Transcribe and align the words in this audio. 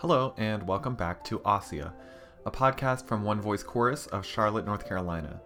Hello, 0.00 0.34
and 0.36 0.68
welcome 0.68 0.94
back 0.94 1.24
to 1.24 1.38
Ossia, 1.38 1.90
a 2.44 2.50
podcast 2.50 3.06
from 3.06 3.24
One 3.24 3.40
Voice 3.40 3.62
Chorus 3.62 4.06
of 4.08 4.26
Charlotte, 4.26 4.66
North 4.66 4.86
Carolina. 4.86 5.40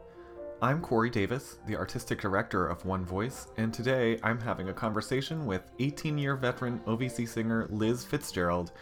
I'm 0.60 0.80
Corey 0.80 1.08
Davis, 1.08 1.58
the 1.68 1.76
artistic 1.76 2.20
director 2.20 2.66
of 2.66 2.84
One 2.84 3.04
Voice, 3.04 3.46
and 3.58 3.72
today 3.72 4.18
I'm 4.24 4.40
having 4.40 4.68
a 4.68 4.72
conversation 4.74 5.46
with 5.46 5.70
18 5.78 6.18
year 6.18 6.34
veteran 6.34 6.80
OVC 6.80 7.28
singer 7.28 7.68
Liz 7.70 8.04
Fitzgerald, 8.04 8.72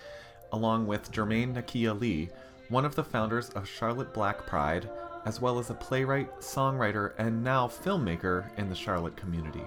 along 0.52 0.86
with 0.86 1.12
Jermaine 1.12 1.52
Nakia 1.52 2.00
Lee, 2.00 2.30
one 2.70 2.86
of 2.86 2.94
the 2.94 3.04
founders 3.04 3.50
of 3.50 3.68
Charlotte 3.68 4.14
Black 4.14 4.46
Pride, 4.46 4.88
as 5.26 5.38
well 5.38 5.58
as 5.58 5.68
a 5.68 5.74
playwright, 5.74 6.34
songwriter, 6.40 7.12
and 7.18 7.44
now 7.44 7.68
filmmaker 7.68 8.48
in 8.56 8.70
the 8.70 8.74
Charlotte 8.74 9.16
community. 9.16 9.64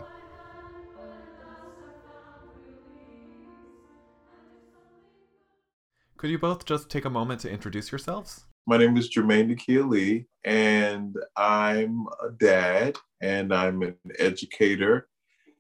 Could 6.22 6.30
you 6.30 6.38
both 6.38 6.66
just 6.66 6.88
take 6.92 7.06
a 7.06 7.10
moment 7.10 7.42
to 7.42 7.50
introduce 7.50 7.92
yourselves? 7.92 8.46
My 8.68 8.78
name 8.78 8.96
is 8.96 9.10
Jermaine 9.10 9.50
Nakia 9.50 9.90
Lee, 9.90 10.28
and 10.46 11.18
I'm 11.36 12.06
a 12.24 12.30
dad, 12.30 12.96
and 13.22 13.52
I'm 13.52 13.82
an 13.82 13.96
educator, 14.20 15.08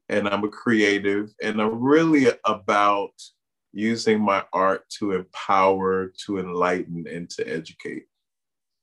and 0.07 0.29
I'm 0.29 0.43
a 0.43 0.49
creative, 0.49 1.33
and 1.41 1.59
I'm 1.59 1.81
really 1.81 2.27
about 2.45 3.13
using 3.73 4.21
my 4.21 4.43
art 4.53 4.87
to 4.99 5.13
empower, 5.13 6.13
to 6.27 6.37
enlighten, 6.37 7.07
and 7.11 7.27
to 7.31 7.51
educate. 7.51 8.03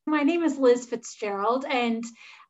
My 0.05 0.25
name 0.25 0.43
is 0.43 0.59
Liz 0.59 0.85
Fitzgerald, 0.85 1.65
and 1.71 2.03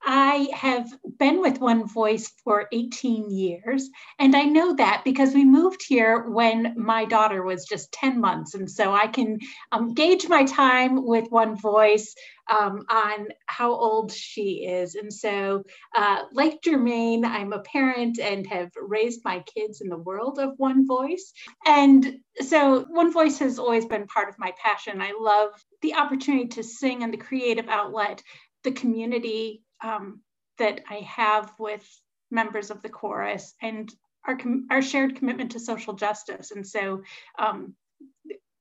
I 0.04 0.48
have 0.54 0.88
been 1.18 1.40
with 1.40 1.60
One 1.60 1.86
Voice 1.86 2.32
for 2.44 2.68
18 2.72 3.30
years. 3.30 3.90
And 4.18 4.34
I 4.36 4.42
know 4.42 4.74
that 4.76 5.02
because 5.04 5.34
we 5.34 5.44
moved 5.44 5.82
here 5.86 6.28
when 6.28 6.74
my 6.76 7.04
daughter 7.04 7.42
was 7.42 7.66
just 7.66 7.92
10 7.92 8.20
months. 8.20 8.54
And 8.54 8.70
so 8.70 8.92
I 8.92 9.08
can 9.08 9.38
um, 9.72 9.94
gauge 9.94 10.28
my 10.28 10.44
time 10.44 11.04
with 11.04 11.30
One 11.30 11.56
Voice 11.56 12.14
um, 12.48 12.86
on 12.88 13.28
how 13.46 13.72
old 13.72 14.12
she 14.12 14.64
is. 14.66 14.94
And 14.94 15.12
so, 15.12 15.64
uh, 15.94 16.22
like 16.32 16.62
Jermaine, 16.62 17.24
I'm 17.24 17.52
a 17.52 17.60
parent 17.60 18.18
and 18.18 18.46
have 18.46 18.70
raised 18.80 19.20
my 19.24 19.40
kids 19.40 19.80
in 19.80 19.88
the 19.88 19.98
world 19.98 20.38
of 20.38 20.54
One 20.56 20.86
Voice. 20.86 21.32
And 21.66 22.18
so, 22.40 22.86
One 22.88 23.12
Voice 23.12 23.38
has 23.40 23.58
always 23.58 23.84
been 23.84 24.06
part 24.06 24.28
of 24.28 24.38
my 24.38 24.52
passion. 24.62 25.02
I 25.02 25.12
love 25.18 25.50
the 25.82 25.94
opportunity 25.94 26.48
to 26.48 26.62
sing 26.62 27.02
and 27.02 27.12
the 27.12 27.18
creative 27.18 27.68
outlet, 27.68 28.22
the 28.64 28.72
community 28.72 29.62
um, 29.82 30.20
that 30.58 30.80
I 30.88 31.06
have 31.06 31.52
with 31.58 31.84
members 32.30 32.70
of 32.70 32.82
the 32.82 32.88
chorus 32.88 33.54
and 33.62 33.92
our, 34.26 34.38
our 34.70 34.82
shared 34.82 35.16
commitment 35.16 35.52
to 35.52 35.60
social 35.60 35.94
justice. 35.94 36.50
And 36.50 36.66
so 36.66 37.02
um, 37.38 37.74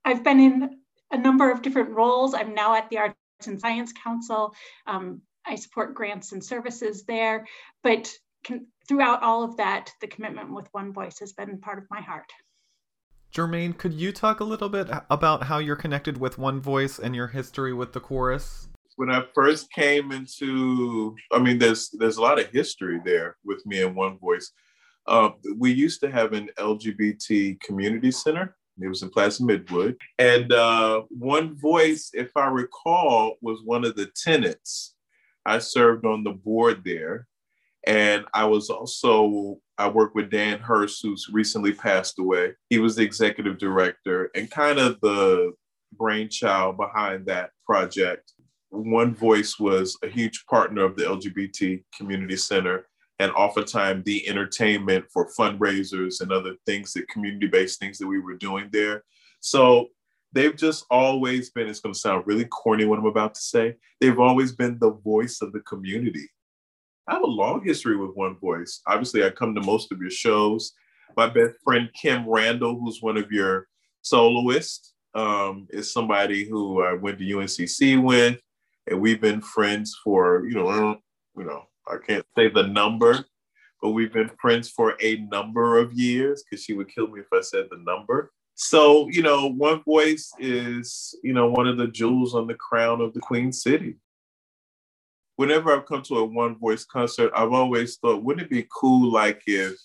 I've 0.06 0.24
been 0.24 0.40
in 0.40 0.80
a 1.12 1.18
number 1.18 1.52
of 1.52 1.62
different 1.62 1.90
roles. 1.90 2.34
I'm 2.34 2.54
now 2.54 2.76
at 2.76 2.90
the 2.90 3.00
Arts 3.00 3.16
and 3.46 3.60
Science 3.60 3.94
Council. 3.94 4.54
Um, 4.86 5.22
I 5.46 5.56
support 5.56 5.96
grants 5.96 6.32
and 6.32 6.44
services 6.44 7.06
there, 7.06 7.48
but 7.84 8.12
can, 8.44 8.68
throughout 8.88 9.24
all 9.24 9.44
of 9.44 9.58
that, 9.58 9.92
the 10.02 10.08
commitment 10.08 10.54
with 10.54 10.68
One 10.72 10.94
Voice 10.94 11.20
has 11.20 11.34
been 11.34 11.60
part 11.60 11.78
of 11.78 11.86
my 11.90 12.02
heart. 12.02 12.32
Jermaine, 13.34 13.78
could 13.78 13.94
you 13.94 14.12
talk 14.12 14.40
a 14.40 14.46
little 14.46 14.70
bit 14.70 14.88
about 15.10 15.44
how 15.44 15.60
you're 15.60 15.76
connected 15.76 16.18
with 16.18 16.38
One 16.38 16.62
Voice 16.62 16.98
and 16.98 17.16
your 17.16 17.28
history 17.28 17.74
with 17.74 17.94
the 17.94 18.00
chorus? 18.00 18.70
When 18.98 19.12
I 19.12 19.24
first 19.34 19.72
came 19.72 20.12
into, 20.12 21.16
I 21.32 21.40
mean, 21.40 21.60
there's 21.60 21.90
there's 21.92 22.18
a 22.18 22.22
lot 22.22 22.40
of 22.40 22.50
history 22.50 23.00
there 23.06 23.38
with 23.46 23.66
me 23.66 23.82
and 23.84 23.96
One 23.96 24.18
Voice. 24.18 24.52
Uh, 25.08 25.30
we 25.56 25.72
used 25.72 26.02
to 26.02 26.12
have 26.12 26.34
an 26.34 26.50
LGBT 26.60 27.62
community 27.62 28.12
center. 28.12 28.56
It 28.80 28.88
was 28.88 29.02
in 29.02 29.10
Plaza 29.10 29.44
Midwood, 29.44 29.96
and 30.20 30.52
uh, 30.52 31.04
One 31.10 31.56
Voice, 31.56 32.12
if 32.14 32.36
I 32.36 32.48
recall, 32.48 33.38
was 33.42 33.62
one 33.64 33.86
of 33.86 33.96
the 33.96 34.08
tenants. 34.16 34.96
I 35.46 35.60
served 35.60 36.06
on 36.06 36.24
the 36.24 36.34
board 36.34 36.84
there, 36.84 37.28
and 37.86 38.26
I 38.34 38.46
was 38.46 38.70
also 38.70 39.60
I 39.78 39.90
worked 39.90 40.16
with 40.16 40.32
Dan 40.32 40.58
Hurst, 40.58 41.04
who's 41.04 41.30
recently 41.32 41.72
passed 41.72 42.18
away. 42.18 42.54
He 42.70 42.80
was 42.80 42.96
the 42.96 43.04
executive 43.04 43.60
director 43.60 44.32
and 44.34 44.50
kind 44.50 44.80
of 44.80 45.00
the 45.02 45.54
brainchild 45.94 46.78
behind 46.78 47.28
that 47.28 47.52
project. 47.66 48.34
One 48.78 49.16
Voice 49.16 49.60
was 49.60 49.98
a 50.04 50.08
huge 50.08 50.46
partner 50.46 50.84
of 50.84 50.96
the 50.96 51.04
LGBT 51.04 51.84
Community 51.96 52.38
Center 52.38 52.88
and 53.20 53.32
oftentimes 53.32 54.04
the 54.06 54.28
entertainment 54.30 55.06
for 55.12 55.30
fundraisers 55.38 56.22
and 56.22 56.32
other 56.32 56.54
things 56.66 56.94
that 56.94 57.08
community 57.08 57.48
based 57.48 57.80
things 57.80 57.98
that 57.98 58.08
we 58.08 58.20
were 58.20 58.36
doing 58.36 58.70
there. 58.72 59.04
So 59.40 59.88
they've 60.34 60.56
just 60.56 60.86
always 60.92 61.50
been, 61.50 61.68
it's 61.68 61.80
going 61.80 61.94
to 61.94 62.00
sound 62.00 62.28
really 62.28 62.46
corny 62.46 62.86
what 62.86 63.00
I'm 63.00 63.06
about 63.06 63.34
to 63.36 63.42
say, 63.42 63.76
they've 64.00 64.20
always 64.20 64.52
been 64.52 64.78
the 64.80 64.92
voice 64.92 65.42
of 65.42 65.52
the 65.52 65.62
community. 65.62 66.30
I 67.08 67.14
have 67.14 67.24
a 67.24 67.28
long 67.28 67.64
history 67.64 67.96
with 67.96 68.16
One 68.16 68.38
Voice. 68.38 68.82
Obviously, 68.86 69.24
I 69.24 69.30
come 69.30 69.56
to 69.56 69.62
most 69.62 69.92
of 69.92 70.02
your 70.02 70.12
shows. 70.12 70.74
My 71.16 71.28
best 71.28 71.56
friend 71.64 71.90
Kim 72.00 72.30
Randall, 72.30 72.78
who's 72.80 73.02
one 73.02 73.18
of 73.18 73.32
your 73.32 73.68
soloists, 74.02 74.94
um, 75.16 75.68
is 75.72 75.92
somebody 75.92 76.48
who 76.48 76.84
I 76.84 76.94
went 76.94 77.18
to 77.18 77.24
UNCC 77.24 78.02
with 78.04 78.40
and 78.88 79.00
we've 79.00 79.22
been 79.22 79.42
friends 79.42 79.98
for 80.04 80.46
you 80.48 80.56
know 80.56 80.98
you 81.38 81.44
know 81.44 81.64
I 81.88 81.98
can't 82.06 82.26
say 82.36 82.50
the 82.50 82.68
number, 82.68 83.26
but 83.82 83.92
we've 83.92 84.12
been 84.12 84.32
friends 84.42 84.70
for 84.70 84.96
a 85.02 85.18
number 85.18 85.78
of 85.78 85.94
years 85.94 86.44
because 86.44 86.64
she 86.64 86.74
would 86.74 86.94
kill 86.94 87.08
me 87.08 87.22
if 87.22 87.28
I 87.34 87.42
said 87.42 87.68
the 87.70 87.78
number. 87.78 88.32
So 88.56 89.08
you 89.10 89.22
know, 89.22 89.48
One 89.50 89.84
Voice 89.84 90.32
is 90.40 91.16
you 91.24 91.34
know 91.34 91.50
one 91.50 91.68
of 91.68 91.78
the 91.78 91.88
jewels 91.88 92.36
on 92.36 92.48
the 92.48 92.56
crown 92.56 93.02
of 93.02 93.14
the 93.14 93.20
Queen 93.20 93.52
City. 93.52 93.96
Whenever 95.36 95.72
I've 95.72 95.86
come 95.86 96.02
to 96.04 96.18
a 96.18 96.26
One 96.26 96.58
Voice 96.58 96.84
concert, 96.84 97.32
I've 97.36 97.54
always 97.54 97.98
thought, 97.98 98.24
wouldn't 98.24 98.48
it 98.48 98.50
be 98.50 98.68
cool 98.76 99.12
like 99.12 99.44
if, 99.46 99.76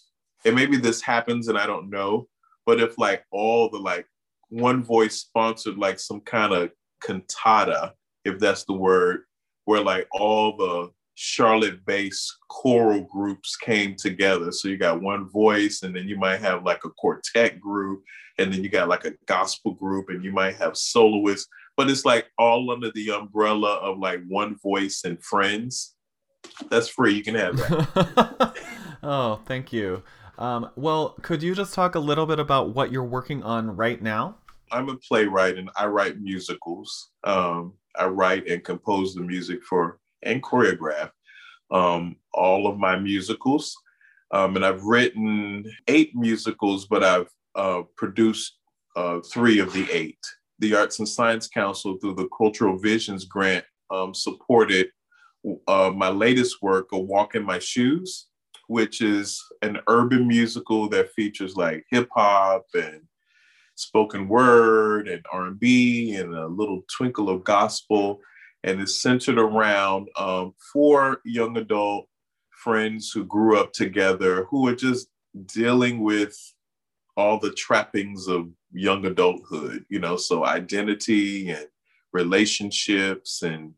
and 0.46 0.54
maybe 0.54 0.78
this 0.78 1.02
happens 1.02 1.48
and 1.48 1.58
I 1.58 1.66
don't 1.66 1.90
know, 1.90 2.26
but 2.64 2.80
if 2.80 2.96
like 2.98 3.24
all 3.30 3.68
the 3.68 3.78
like 3.78 4.06
One 4.48 4.82
Voice 4.82 5.16
sponsored 5.16 5.76
like 5.76 6.00
some 6.00 6.20
kind 6.20 6.54
of 6.54 6.70
cantata 7.02 7.92
if 8.24 8.38
that's 8.38 8.64
the 8.64 8.72
word, 8.72 9.22
where 9.64 9.82
like 9.82 10.06
all 10.12 10.56
the 10.56 10.90
Charlotte 11.14 11.84
based 11.84 12.36
choral 12.48 13.02
groups 13.02 13.56
came 13.56 13.94
together. 13.96 14.50
So 14.50 14.68
you 14.68 14.76
got 14.76 15.02
one 15.02 15.28
voice, 15.28 15.82
and 15.82 15.94
then 15.94 16.08
you 16.08 16.16
might 16.16 16.40
have 16.40 16.64
like 16.64 16.84
a 16.84 16.90
quartet 16.90 17.60
group, 17.60 18.02
and 18.38 18.52
then 18.52 18.62
you 18.62 18.70
got 18.70 18.88
like 18.88 19.04
a 19.04 19.12
gospel 19.26 19.72
group, 19.74 20.08
and 20.08 20.24
you 20.24 20.32
might 20.32 20.56
have 20.56 20.76
soloists, 20.76 21.48
but 21.76 21.90
it's 21.90 22.04
like 22.04 22.26
all 22.38 22.70
under 22.70 22.90
the 22.92 23.10
umbrella 23.10 23.74
of 23.76 23.98
like 23.98 24.20
one 24.28 24.56
voice 24.62 25.02
and 25.04 25.22
friends. 25.22 25.94
That's 26.70 26.88
free. 26.88 27.14
You 27.14 27.22
can 27.22 27.34
have 27.34 27.56
that. 27.56 28.54
oh, 29.02 29.40
thank 29.46 29.72
you. 29.72 30.02
Um, 30.38 30.70
well, 30.76 31.10
could 31.22 31.42
you 31.42 31.54
just 31.54 31.74
talk 31.74 31.94
a 31.94 32.00
little 32.00 32.26
bit 32.26 32.40
about 32.40 32.74
what 32.74 32.90
you're 32.90 33.04
working 33.04 33.42
on 33.42 33.76
right 33.76 34.02
now? 34.02 34.38
I'm 34.72 34.88
a 34.88 34.96
playwright 34.96 35.58
and 35.58 35.70
I 35.76 35.86
write 35.86 36.18
musicals. 36.18 37.10
Um, 37.24 37.74
I 37.98 38.06
write 38.06 38.48
and 38.48 38.64
compose 38.64 39.14
the 39.14 39.22
music 39.22 39.62
for 39.64 39.98
and 40.22 40.42
choreograph 40.42 41.10
um, 41.70 42.16
all 42.34 42.66
of 42.66 42.78
my 42.78 42.96
musicals. 42.96 43.76
Um, 44.30 44.56
and 44.56 44.64
I've 44.64 44.84
written 44.84 45.64
eight 45.88 46.14
musicals, 46.14 46.86
but 46.86 47.02
I've 47.02 47.28
uh, 47.54 47.82
produced 47.96 48.58
uh, 48.96 49.20
three 49.20 49.58
of 49.58 49.72
the 49.72 49.90
eight. 49.90 50.18
The 50.58 50.74
Arts 50.74 51.00
and 51.00 51.08
Science 51.08 51.48
Council, 51.48 51.98
through 51.98 52.14
the 52.14 52.28
Cultural 52.36 52.78
Visions 52.78 53.24
Grant, 53.24 53.64
um, 53.90 54.14
supported 54.14 54.88
uh, 55.66 55.90
my 55.94 56.08
latest 56.08 56.62
work, 56.62 56.88
A 56.92 56.98
Walk 56.98 57.34
in 57.34 57.44
My 57.44 57.58
Shoes, 57.58 58.28
which 58.68 59.00
is 59.00 59.42
an 59.62 59.80
urban 59.88 60.26
musical 60.26 60.88
that 60.90 61.12
features 61.12 61.56
like 61.56 61.84
hip 61.90 62.08
hop 62.14 62.64
and 62.74 63.02
spoken 63.74 64.28
word 64.28 65.08
and 65.08 65.24
R&B 65.32 66.14
and 66.16 66.34
a 66.34 66.46
little 66.46 66.82
twinkle 66.96 67.28
of 67.28 67.44
gospel. 67.44 68.20
And 68.64 68.80
it's 68.80 69.02
centered 69.02 69.38
around 69.38 70.08
um, 70.16 70.54
four 70.72 71.20
young 71.24 71.56
adult 71.56 72.06
friends 72.50 73.10
who 73.10 73.24
grew 73.24 73.58
up 73.58 73.72
together 73.72 74.46
who 74.50 74.68
are 74.68 74.74
just 74.74 75.08
dealing 75.46 76.00
with 76.00 76.36
all 77.16 77.38
the 77.38 77.52
trappings 77.52 78.28
of 78.28 78.48
young 78.72 79.04
adulthood, 79.04 79.84
you 79.88 79.98
know, 79.98 80.16
so 80.16 80.44
identity 80.44 81.50
and 81.50 81.66
relationships 82.12 83.42
and 83.42 83.74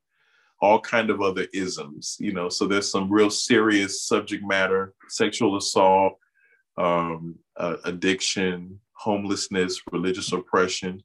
all 0.60 0.80
kind 0.80 1.10
of 1.10 1.20
other 1.20 1.46
isms, 1.52 2.16
you 2.20 2.32
know. 2.32 2.48
So 2.48 2.66
there's 2.66 2.90
some 2.90 3.10
real 3.10 3.30
serious 3.30 4.02
subject 4.02 4.44
matter, 4.46 4.94
sexual 5.08 5.56
assault, 5.56 6.18
um, 6.76 7.36
uh, 7.56 7.76
addiction, 7.84 8.80
homelessness, 8.92 9.80
religious 9.92 10.32
oppression. 10.32 11.02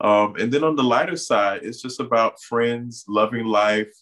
Um, 0.00 0.36
and 0.38 0.52
then 0.52 0.64
on 0.64 0.76
the 0.76 0.82
lighter 0.82 1.16
side, 1.16 1.60
it's 1.62 1.82
just 1.82 2.00
about 2.00 2.42
friends 2.42 3.04
loving 3.08 3.46
life, 3.46 3.92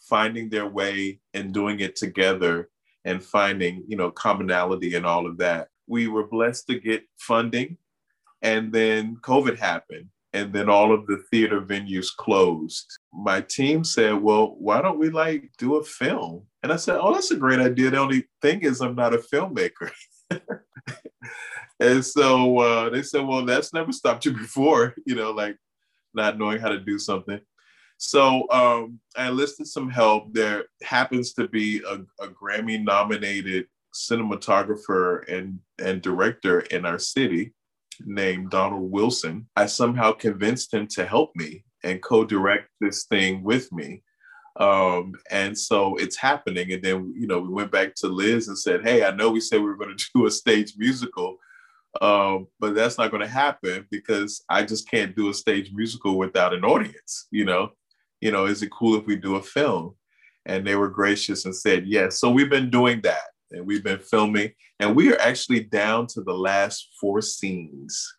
finding 0.00 0.48
their 0.48 0.68
way 0.68 1.20
and 1.34 1.52
doing 1.52 1.80
it 1.80 1.96
together 1.96 2.70
and 3.04 3.22
finding, 3.22 3.84
you 3.86 3.96
know, 3.96 4.10
commonality 4.10 4.94
and 4.94 5.04
all 5.04 5.26
of 5.26 5.38
that. 5.38 5.68
We 5.86 6.08
were 6.08 6.26
blessed 6.26 6.68
to 6.68 6.78
get 6.78 7.04
funding 7.18 7.76
and 8.42 8.72
then 8.72 9.16
COVID 9.22 9.58
happened. 9.58 10.08
and 10.34 10.50
then 10.50 10.66
all 10.70 10.94
of 10.94 11.06
the 11.06 11.22
theater 11.30 11.60
venues 11.60 12.08
closed. 12.16 12.86
My 13.12 13.42
team 13.42 13.84
said, 13.84 14.14
Well, 14.14 14.56
why 14.58 14.80
don't 14.80 14.98
we 14.98 15.10
like 15.10 15.50
do 15.58 15.76
a 15.76 15.84
film? 15.84 16.44
And 16.62 16.72
I 16.72 16.76
said, 16.76 16.98
Oh, 16.98 17.12
that's 17.12 17.30
a 17.30 17.36
great 17.36 17.60
idea. 17.60 17.90
The 17.90 17.98
only 17.98 18.24
thing 18.40 18.62
is, 18.62 18.80
I'm 18.80 18.94
not 18.94 19.12
a 19.12 19.18
filmmaker. 19.18 19.90
and 21.80 22.04
so 22.04 22.58
uh, 22.58 22.90
they 22.90 23.02
said, 23.02 23.26
Well, 23.26 23.44
that's 23.44 23.72
never 23.72 23.92
stopped 23.92 24.24
you 24.24 24.32
before, 24.36 24.94
you 25.06 25.14
know, 25.14 25.30
like 25.30 25.56
not 26.14 26.38
knowing 26.38 26.60
how 26.60 26.68
to 26.68 26.80
do 26.80 26.98
something. 26.98 27.40
So 27.98 28.50
um, 28.50 28.98
I 29.16 29.28
enlisted 29.28 29.68
some 29.68 29.88
help. 29.88 30.32
There 30.34 30.64
happens 30.82 31.34
to 31.34 31.46
be 31.46 31.82
a, 31.88 32.00
a 32.22 32.28
Grammy 32.28 32.82
nominated 32.82 33.66
cinematographer 33.94 35.28
and, 35.32 35.60
and 35.80 36.02
director 36.02 36.60
in 36.60 36.84
our 36.84 36.98
city 36.98 37.52
named 38.00 38.50
Donald 38.50 38.90
Wilson. 38.90 39.46
I 39.56 39.66
somehow 39.66 40.12
convinced 40.12 40.74
him 40.74 40.88
to 40.88 41.06
help 41.06 41.30
me 41.36 41.64
and 41.84 42.02
co 42.02 42.24
direct 42.24 42.70
this 42.80 43.04
thing 43.04 43.42
with 43.42 43.70
me. 43.72 44.02
Um, 44.56 45.14
and 45.30 45.56
so 45.56 45.96
it's 45.96 46.16
happening. 46.16 46.72
And 46.72 46.82
then, 46.82 47.14
you 47.16 47.26
know, 47.26 47.38
we 47.40 47.48
went 47.48 47.72
back 47.72 47.94
to 47.96 48.08
Liz 48.08 48.48
and 48.48 48.58
said, 48.58 48.82
Hey, 48.82 49.04
I 49.04 49.10
know 49.10 49.30
we 49.30 49.40
said 49.40 49.60
we 49.60 49.66
were 49.66 49.76
going 49.76 49.96
to 49.96 50.10
do 50.14 50.26
a 50.26 50.30
stage 50.30 50.74
musical, 50.76 51.36
um, 52.00 52.46
but 52.60 52.74
that's 52.74 52.98
not 52.98 53.10
going 53.10 53.22
to 53.22 53.28
happen 53.28 53.86
because 53.90 54.44
I 54.48 54.64
just 54.64 54.90
can't 54.90 55.16
do 55.16 55.30
a 55.30 55.34
stage 55.34 55.70
musical 55.74 56.18
without 56.18 56.54
an 56.54 56.64
audience, 56.64 57.28
you 57.30 57.44
know? 57.44 57.72
you 58.22 58.30
know, 58.30 58.46
is 58.46 58.62
it 58.62 58.70
cool 58.70 58.96
if 58.96 59.04
we 59.04 59.16
do 59.16 59.34
a 59.34 59.42
film? 59.42 59.94
And 60.46 60.66
they 60.66 60.76
were 60.76 60.88
gracious 60.88 61.44
and 61.44 61.54
said 61.54 61.86
yes. 61.86 62.18
So 62.18 62.30
we've 62.30 62.48
been 62.48 62.70
doing 62.70 63.00
that 63.02 63.20
and 63.50 63.66
we've 63.66 63.84
been 63.84 63.98
filming, 63.98 64.50
and 64.80 64.96
we 64.96 65.12
are 65.12 65.20
actually 65.20 65.64
down 65.64 66.06
to 66.06 66.22
the 66.22 66.32
last 66.32 66.88
four 66.98 67.20
scenes. 67.20 68.10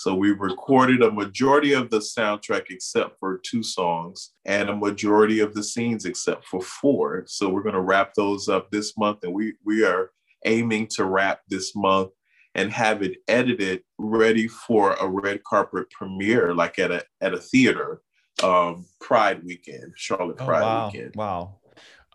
So 0.00 0.14
we 0.14 0.30
recorded 0.30 1.02
a 1.02 1.10
majority 1.10 1.74
of 1.74 1.90
the 1.90 1.98
soundtrack 1.98 2.70
except 2.70 3.18
for 3.20 3.38
two 3.44 3.62
songs, 3.62 4.30
and 4.46 4.70
a 4.70 4.74
majority 4.74 5.40
of 5.40 5.52
the 5.52 5.62
scenes 5.62 6.06
except 6.06 6.46
for 6.46 6.62
four. 6.62 7.24
So 7.26 7.50
we're 7.50 7.62
going 7.62 7.74
to 7.74 7.82
wrap 7.82 8.14
those 8.14 8.48
up 8.48 8.70
this 8.70 8.96
month, 8.96 9.18
and 9.24 9.34
we 9.34 9.56
we 9.62 9.84
are 9.84 10.12
aiming 10.46 10.86
to 10.92 11.04
wrap 11.04 11.40
this 11.48 11.76
month 11.76 12.12
and 12.54 12.72
have 12.72 13.02
it 13.02 13.18
edited 13.28 13.82
ready 13.98 14.48
for 14.48 14.94
a 14.94 15.06
red 15.06 15.44
carpet 15.44 15.90
premiere, 15.90 16.54
like 16.54 16.78
at 16.78 16.90
a 16.90 17.04
at 17.20 17.34
a 17.34 17.38
theater 17.38 18.00
um, 18.42 18.86
Pride 19.02 19.44
weekend, 19.44 19.92
Charlotte 19.96 20.38
oh, 20.40 20.46
Pride 20.46 20.62
wow. 20.62 20.86
weekend. 20.86 21.14
Wow. 21.14 21.58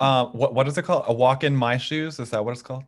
Uh, 0.01 0.25
what 0.25 0.55
what 0.55 0.67
is 0.67 0.75
it 0.79 0.85
called? 0.85 1.05
A 1.05 1.13
walk 1.13 1.43
in 1.43 1.55
my 1.55 1.77
shoes? 1.77 2.19
Is 2.19 2.31
that 2.31 2.43
what 2.43 2.53
it's 2.53 2.63
called? 2.63 2.85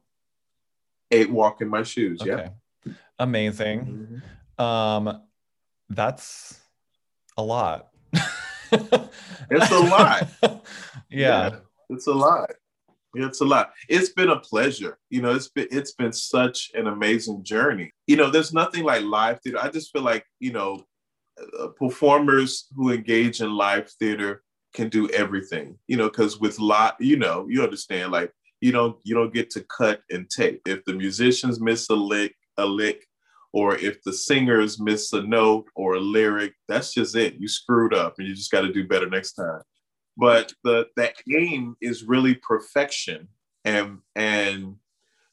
Eight 1.11 1.29
walk 1.29 1.61
in 1.61 1.67
my 1.67 1.83
shoes. 1.83 2.19
Okay. 2.19 2.49
Yeah. 2.85 2.93
Amazing. 3.19 3.79
Mm-hmm. 3.81 4.17
Um, 4.57 5.21
that's 5.89 6.59
a 7.37 7.43
lot. 7.43 7.89
it's 8.71 9.71
a 9.71 9.79
lot. 9.79 10.27
yeah. 10.41 10.59
yeah. 11.09 11.55
It's 11.89 12.07
a 12.07 12.13
lot. 12.13 12.51
It's 13.15 13.41
a 13.41 13.45
lot. 13.45 13.73
It's 13.89 14.09
been 14.09 14.29
a 14.29 14.39
pleasure. 14.39 14.97
You 15.09 15.21
know, 15.21 15.33
it's 15.33 15.47
been 15.47 15.67
it's 15.71 15.93
been 15.93 16.13
such 16.13 16.71
an 16.75 16.87
amazing 16.87 17.43
journey. 17.43 17.91
You 18.05 18.17
know, 18.17 18.29
there's 18.29 18.53
nothing 18.53 18.83
like 18.83 19.03
live 19.03 19.41
theater. 19.41 19.59
I 19.61 19.69
just 19.69 19.91
feel 19.91 20.03
like, 20.03 20.25
you 20.39 20.51
know, 20.51 20.83
uh, 21.59 21.67
performers 21.67 22.67
who 22.75 22.91
engage 22.91 23.41
in 23.41 23.55
live 23.55 23.89
theater 23.99 24.43
can 24.73 24.89
do 24.89 25.09
everything 25.09 25.77
you 25.87 25.97
know 25.97 26.09
because 26.09 26.39
with 26.39 26.59
lot 26.59 26.95
you 26.99 27.17
know 27.17 27.45
you 27.49 27.63
understand 27.63 28.11
like 28.11 28.31
you 28.61 28.71
don't 28.71 28.97
you 29.03 29.15
don't 29.15 29.33
get 29.33 29.49
to 29.49 29.63
cut 29.75 30.01
and 30.11 30.29
tape 30.29 30.61
if 30.65 30.83
the 30.85 30.93
musicians 30.93 31.59
miss 31.59 31.89
a 31.89 31.95
lick 31.95 32.35
a 32.57 32.65
lick 32.65 33.06
or 33.57 33.75
if 33.75 34.03
the 34.03 34.13
singers 34.13 34.79
miss 34.79 35.11
a 35.13 35.23
note 35.23 35.65
or 35.75 35.95
a 35.95 35.99
lyric 35.99 36.53
that's 36.67 36.93
just 36.93 37.15
it. 37.15 37.33
You 37.39 37.47
screwed 37.47 37.91
up 37.91 38.13
and 38.19 38.27
you 38.27 38.35
just 38.35 38.51
got 38.51 38.61
to 38.61 38.71
do 38.71 38.87
better 38.87 39.09
next 39.09 39.33
time. 39.33 39.63
But 40.15 40.53
the 40.63 40.85
the 40.95 41.11
aim 41.35 41.75
is 41.81 42.03
really 42.03 42.35
perfection 42.35 43.27
and 43.65 43.97
and 44.15 44.75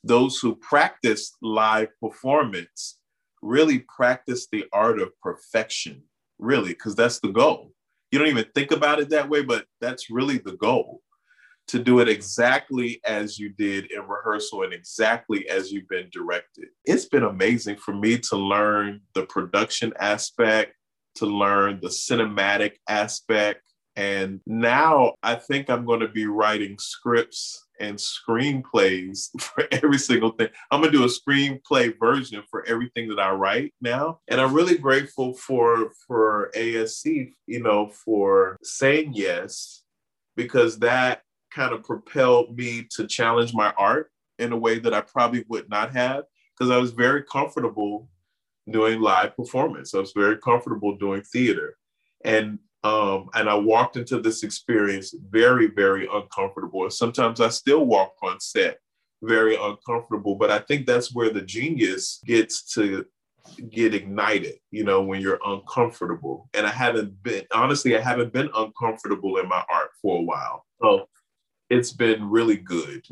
those 0.02 0.38
who 0.38 0.56
practice 0.56 1.36
live 1.42 1.88
performance 2.00 2.98
really 3.42 3.80
practice 3.94 4.48
the 4.50 4.64
art 4.72 5.02
of 5.02 5.12
perfection, 5.20 6.02
really, 6.38 6.70
because 6.70 6.94
that's 6.94 7.20
the 7.20 7.28
goal. 7.28 7.72
You 8.10 8.18
don't 8.18 8.28
even 8.28 8.46
think 8.54 8.70
about 8.70 9.00
it 9.00 9.10
that 9.10 9.28
way, 9.28 9.42
but 9.42 9.66
that's 9.82 10.08
really 10.08 10.38
the 10.38 10.56
goal 10.56 11.02
to 11.68 11.78
do 11.78 12.00
it 12.00 12.08
exactly 12.08 13.00
as 13.06 13.38
you 13.38 13.50
did 13.50 13.90
in 13.90 14.06
rehearsal 14.06 14.62
and 14.62 14.72
exactly 14.72 15.48
as 15.48 15.72
you've 15.72 15.88
been 15.88 16.08
directed. 16.12 16.68
It's 16.84 17.06
been 17.06 17.24
amazing 17.24 17.76
for 17.76 17.94
me 17.94 18.18
to 18.18 18.36
learn 18.36 19.00
the 19.14 19.26
production 19.26 19.92
aspect, 19.98 20.74
to 21.16 21.26
learn 21.26 21.80
the 21.80 21.88
cinematic 21.88 22.72
aspect. 22.88 23.62
And 23.96 24.40
now 24.46 25.14
I 25.22 25.36
think 25.36 25.70
I'm 25.70 25.86
going 25.86 26.00
to 26.00 26.08
be 26.08 26.26
writing 26.26 26.76
scripts 26.78 27.64
and 27.80 27.98
screenplays 27.98 29.28
for 29.40 29.66
every 29.72 29.98
single 29.98 30.30
thing. 30.30 30.48
I'm 30.70 30.80
gonna 30.80 30.92
do 30.92 31.04
a 31.04 31.08
screenplay 31.08 31.98
version 31.98 32.42
for 32.50 32.64
everything 32.66 33.08
that 33.08 33.18
I 33.18 33.30
write 33.32 33.74
now. 33.80 34.20
And 34.28 34.40
I'm 34.40 34.54
really 34.54 34.78
grateful 34.78 35.34
for 35.34 35.90
for 36.06 36.50
ASC, 36.54 37.34
you 37.46 37.62
know, 37.62 37.88
for 37.88 38.56
saying 38.62 39.12
yes, 39.14 39.82
because 40.36 40.78
that 40.80 41.22
kind 41.54 41.72
of 41.72 41.84
propelled 41.84 42.56
me 42.56 42.86
to 42.96 43.06
challenge 43.06 43.54
my 43.54 43.72
art 43.78 44.10
in 44.38 44.52
a 44.52 44.56
way 44.56 44.78
that 44.78 44.94
I 44.94 45.00
probably 45.00 45.44
would 45.48 45.68
not 45.68 45.92
have, 45.94 46.24
because 46.52 46.70
I 46.70 46.78
was 46.78 46.90
very 46.90 47.22
comfortable 47.22 48.08
doing 48.70 49.00
live 49.00 49.36
performance. 49.36 49.94
I 49.94 49.98
was 49.98 50.12
very 50.12 50.38
comfortable 50.38 50.96
doing 50.96 51.22
theater. 51.22 51.76
And 52.24 52.58
um, 52.82 53.30
and 53.32 53.48
I 53.48 53.54
walked 53.54 53.96
into 53.96 54.20
this 54.20 54.42
experience 54.42 55.14
very, 55.30 55.68
very 55.68 56.06
uncomfortable. 56.12 56.90
Sometimes 56.90 57.40
I 57.40 57.48
still 57.48 57.86
walk 57.86 58.12
on 58.22 58.38
set 58.40 58.78
very 59.22 59.56
uncomfortable, 59.56 60.34
but 60.34 60.50
I 60.50 60.58
think 60.58 60.86
that's 60.86 61.14
where 61.14 61.30
the 61.30 61.40
genius 61.40 62.20
gets 62.26 62.74
to 62.74 63.06
get 63.70 63.94
ignited, 63.94 64.56
you 64.70 64.84
know, 64.84 65.02
when 65.02 65.22
you're 65.22 65.40
uncomfortable. 65.46 66.50
And 66.52 66.66
I 66.66 66.70
haven't 66.70 67.22
been, 67.22 67.44
honestly, 67.54 67.96
I 67.96 68.00
haven't 68.00 68.34
been 68.34 68.50
uncomfortable 68.54 69.38
in 69.38 69.48
my 69.48 69.64
art 69.70 69.90
for 70.02 70.18
a 70.18 70.22
while. 70.22 70.66
So 70.82 71.08
it's 71.70 71.92
been 71.92 72.30
really 72.30 72.56
good. 72.56 73.06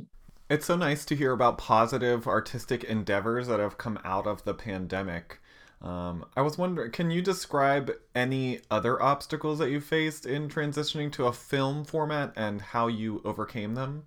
It's 0.50 0.66
so 0.66 0.76
nice 0.76 1.04
to 1.06 1.16
hear 1.16 1.32
about 1.32 1.58
positive 1.58 2.26
artistic 2.26 2.84
endeavors 2.84 3.46
that 3.46 3.60
have 3.60 3.78
come 3.78 3.98
out 4.04 4.26
of 4.26 4.44
the 4.44 4.54
pandemic. 4.54 5.40
Um, 5.80 6.26
I 6.36 6.42
was 6.42 6.58
wondering, 6.58 6.92
can 6.92 7.10
you 7.10 7.22
describe 7.22 7.90
any 8.14 8.60
other 8.70 9.02
obstacles 9.02 9.58
that 9.58 9.70
you 9.70 9.80
faced 9.80 10.26
in 10.26 10.48
transitioning 10.48 11.10
to 11.12 11.26
a 11.26 11.32
film 11.32 11.84
format 11.84 12.32
and 12.36 12.60
how 12.60 12.86
you 12.86 13.20
overcame 13.24 13.74
them? 13.74 14.04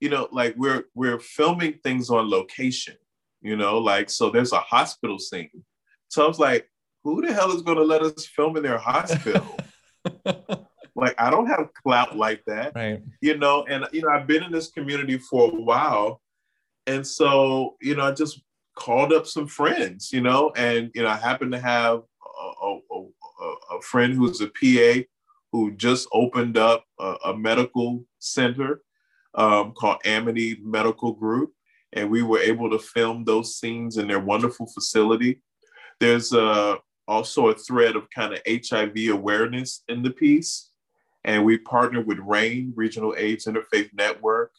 You 0.00 0.08
know, 0.08 0.28
like 0.32 0.54
we're 0.56 0.84
we're 0.94 1.20
filming 1.20 1.74
things 1.84 2.10
on 2.10 2.28
location. 2.30 2.96
You 3.42 3.56
know, 3.56 3.78
like 3.78 4.10
so 4.10 4.30
there's 4.30 4.52
a 4.52 4.60
hospital 4.60 5.18
scene. 5.18 5.64
So 6.08 6.24
I 6.24 6.28
was 6.28 6.38
like, 6.38 6.68
who 7.04 7.24
the 7.24 7.32
hell 7.32 7.52
is 7.52 7.62
going 7.62 7.78
to 7.78 7.84
let 7.84 8.02
us 8.02 8.26
film 8.26 8.56
in 8.56 8.62
their 8.62 8.78
hospital? 8.78 9.46
like 10.94 11.14
I 11.20 11.30
don't 11.30 11.46
have 11.46 11.72
clout 11.82 12.16
like 12.16 12.42
that. 12.46 12.72
Right. 12.74 13.02
You 13.20 13.36
know, 13.36 13.64
and 13.68 13.86
you 13.92 14.02
know, 14.02 14.08
I've 14.08 14.26
been 14.26 14.42
in 14.42 14.52
this 14.52 14.70
community 14.70 15.18
for 15.18 15.50
a 15.50 15.54
while. 15.54 16.20
And 16.86 17.06
so, 17.06 17.76
you 17.80 17.94
know, 17.94 18.04
I 18.04 18.12
just 18.12 18.42
called 18.76 19.12
up 19.12 19.26
some 19.26 19.46
friends, 19.46 20.12
you 20.12 20.20
know, 20.20 20.52
and 20.56 20.90
you 20.94 21.02
know, 21.02 21.08
I 21.08 21.16
happen 21.16 21.50
to 21.50 21.60
have 21.60 22.02
a, 22.62 22.78
a, 22.90 23.76
a 23.76 23.82
friend 23.82 24.14
who's 24.14 24.40
a 24.40 24.48
PA 24.48 25.02
who 25.52 25.72
just 25.72 26.08
opened 26.12 26.56
up 26.56 26.84
a, 26.98 27.16
a 27.26 27.36
medical 27.36 28.04
center 28.18 28.80
um, 29.34 29.72
called 29.72 29.98
Amity 30.04 30.58
Medical 30.62 31.12
Group, 31.12 31.52
and 31.92 32.10
we 32.10 32.22
were 32.22 32.38
able 32.38 32.70
to 32.70 32.78
film 32.78 33.24
those 33.24 33.56
scenes 33.56 33.96
in 33.96 34.08
their 34.08 34.20
wonderful 34.20 34.66
facility. 34.66 35.42
There's 35.98 36.32
uh, 36.32 36.76
also 37.06 37.48
a 37.48 37.54
thread 37.54 37.96
of 37.96 38.08
kind 38.10 38.32
of 38.32 38.40
HIV 38.46 39.10
awareness 39.10 39.82
in 39.88 40.02
the 40.02 40.10
piece, 40.10 40.69
and 41.24 41.44
we 41.44 41.58
partnered 41.58 42.06
with 42.06 42.18
RAIN 42.18 42.72
Regional 42.74 43.14
AIDS 43.16 43.46
Interfaith 43.46 43.90
Network 43.92 44.52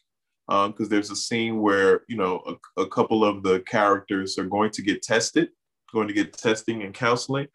because 0.48 0.80
um, 0.80 0.89
there's 0.89 1.12
a 1.12 1.15
scene 1.15 1.62
where 1.62 2.01
you 2.08 2.18
know 2.18 2.41
a, 2.77 2.82
a, 2.82 2.88
couple 2.88 3.24
of 3.24 3.41
the 3.44 3.62
characters 3.62 4.38
are 4.38 4.46
going 4.46 4.72
to 4.72 4.82
get 4.82 5.01
tested, 5.01 5.50
going 5.94 6.08
to 6.08 6.13
get 6.13 6.34
testing 6.34 6.84
and 6.84 6.94
counseling, 6.94 7.48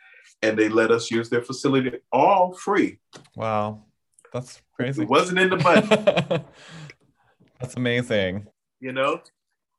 and 0.43 0.59
they 0.59 0.69
let 0.69 0.91
us 0.91 1.11
use 1.11 1.29
their 1.29 1.43
facility 1.43 1.91
all 2.13 2.55
free. 2.55 2.99
Wow, 3.35 3.85
that's 4.33 4.63
crazy. 4.73 5.03
It 5.03 5.09
wasn't 5.09 5.41
in 5.41 5.51
the 5.51 5.57
budget. 5.57 6.45
that's 7.61 7.77
amazing. 7.77 8.47
You 8.81 8.93
know, 8.93 9.21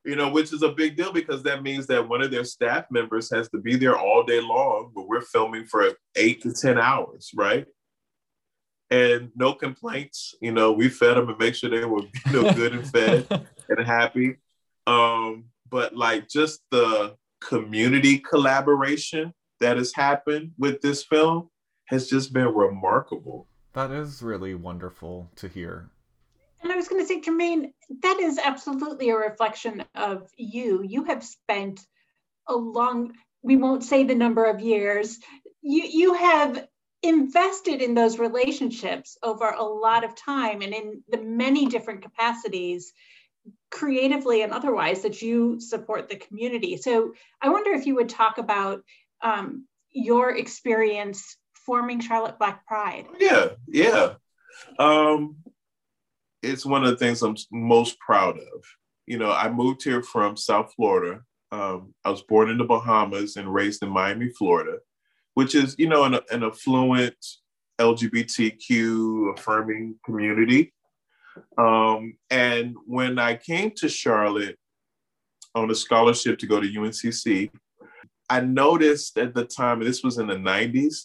you 0.06 0.16
know, 0.16 0.30
which 0.30 0.54
is 0.54 0.62
a 0.62 0.70
big 0.70 0.96
deal 0.96 1.12
because 1.12 1.44
that 1.44 1.64
means 1.64 1.88
that 1.88 2.08
one 2.08 2.22
of 2.22 2.32
their 2.32 2.46
staff 2.46 2.86
members 2.92 3.32
has 3.32 3.50
to 3.50 3.58
be 3.58 3.76
there 3.78 3.98
all 3.98 4.24
day 4.24 4.42
long, 4.42 4.92
but 4.94 5.08
we're 5.08 5.22
filming 5.22 5.66
for 5.66 5.90
eight 6.16 6.42
to 6.44 6.54
ten 6.54 6.78
hours, 6.78 7.32
right? 7.36 7.66
And 8.90 9.32
no 9.36 9.54
complaints. 9.54 10.36
You 10.42 10.52
know, 10.52 10.72
we 10.72 10.90
fed 10.90 11.18
them 11.18 11.30
and 11.30 11.38
make 11.38 11.56
sure 11.56 11.70
they 11.70 11.86
were 11.86 12.02
you 12.02 12.32
know 12.32 12.54
good 12.54 12.74
and 12.74 12.90
fed 12.90 13.28
and 13.70 13.86
happy. 13.86 14.38
Um, 14.86 15.46
but 15.70 15.96
like 15.96 16.30
just 16.30 16.62
the 16.72 17.16
community 17.42 18.20
collaboration 18.20 19.34
that 19.60 19.78
has 19.78 19.94
happened 19.94 20.52
with 20.58 20.82
this 20.82 21.04
film 21.04 21.50
has 21.86 22.10
just 22.10 22.34
been 22.34 22.54
remarkable. 22.54 23.48
That 23.74 23.92
is 23.92 24.22
really 24.22 24.56
wonderful 24.56 25.30
to 25.36 25.48
hear. 25.48 25.90
And 26.62 26.72
I 26.72 26.76
was 26.76 26.88
going 26.88 27.02
to 27.02 27.08
say, 27.08 27.22
Jermaine, 27.22 27.74
that 28.02 28.20
is 28.20 28.40
absolutely 28.44 29.10
a 29.10 29.16
reflection 29.16 29.84
of 29.94 30.30
you. 30.36 30.84
You 30.84 31.04
have 31.06 31.24
spent 31.24 31.86
a 32.48 32.56
long, 32.56 33.14
we 33.44 33.56
won't 33.56 33.84
say 33.84 34.04
the 34.04 34.16
number 34.16 34.46
of 34.46 34.60
years, 34.60 35.20
you, 35.62 35.84
you 35.84 36.14
have 36.14 36.68
invested 37.04 37.82
in 37.82 37.94
those 37.94 38.20
relationships 38.20 39.18
over 39.22 39.50
a 39.50 39.64
lot 39.64 40.04
of 40.04 40.16
time 40.16 40.62
and 40.62 40.74
in 40.74 41.04
the 41.10 41.22
many 41.22 41.68
different 41.68 42.02
capacities 42.02 42.92
creatively 43.70 44.42
and 44.42 44.52
otherwise 44.52 45.02
that 45.04 45.22
you 45.22 45.60
support 45.60 46.10
the 46.10 46.16
community. 46.16 46.78
So 46.78 47.14
i 47.42 47.50
wonder 47.50 47.72
if 47.72 47.86
you 47.86 47.96
would 47.96 48.10
talk 48.10 48.38
about 48.38 48.84
um, 49.22 49.68
your 49.92 50.36
experience 50.36 51.38
forming 51.66 52.00
charlotte 52.00 52.40
black 52.40 52.66
pride. 52.66 53.06
Yeah 53.20 53.50
yeah. 53.68 54.14
Um, 54.80 55.38
it's 56.42 56.66
one 56.66 56.84
of 56.84 56.90
the 56.90 56.98
things 56.98 57.22
i'm 57.22 57.36
most 57.52 58.00
proud 58.00 58.38
of. 58.38 58.64
You 59.06 59.20
know 59.20 59.32
i 59.32 59.50
moved 59.50 59.84
here 59.84 60.02
from 60.02 60.36
south 60.36 60.74
florida. 60.76 61.22
Um, 61.52 61.94
i 62.04 62.10
was 62.10 62.24
born 62.24 62.50
in 62.50 62.58
the 62.58 62.66
bahamas 62.66 63.36
and 63.36 63.54
raised 63.54 63.84
in 63.84 63.90
miami 63.90 64.30
florida 64.30 64.80
which 65.38 65.54
is, 65.54 65.76
you 65.78 65.88
know, 65.88 66.04
an, 66.04 66.18
an 66.32 66.44
affluent 66.44 67.16
LGBTQ 67.80 69.38
affirming 69.38 69.94
community. 70.04 70.74
Um, 71.60 72.18
and 72.32 72.76
when 72.88 73.20
I 73.20 73.36
came 73.36 73.70
to 73.76 73.88
Charlotte 73.88 74.58
on 75.54 75.70
a 75.70 75.76
scholarship 75.76 76.40
to 76.40 76.48
go 76.48 76.60
to 76.60 76.68
UNCC, 76.68 77.52
I 78.28 78.40
noticed 78.40 79.20
at 79.20 79.36
the 79.36 79.46
time, 79.46 79.80
this 79.80 80.02
was 80.02 80.18
in 80.18 80.26
the 80.26 80.34
90s, 80.38 81.04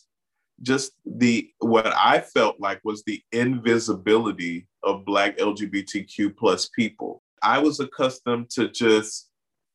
just 0.63 0.93
the 1.05 1.51
what 1.59 1.89
I 1.89 2.21
felt 2.21 2.59
like 2.59 2.81
was 2.85 3.03
the 3.03 3.23
invisibility 3.33 4.67
of 4.83 5.05
Black 5.05 5.37
LGBTQ 5.37 6.39
plus 6.39 6.71
people. 6.71 7.23
I 7.43 7.59
was 7.59 7.81
accustomed 7.81 8.49
to 8.53 8.71
just 8.71 9.29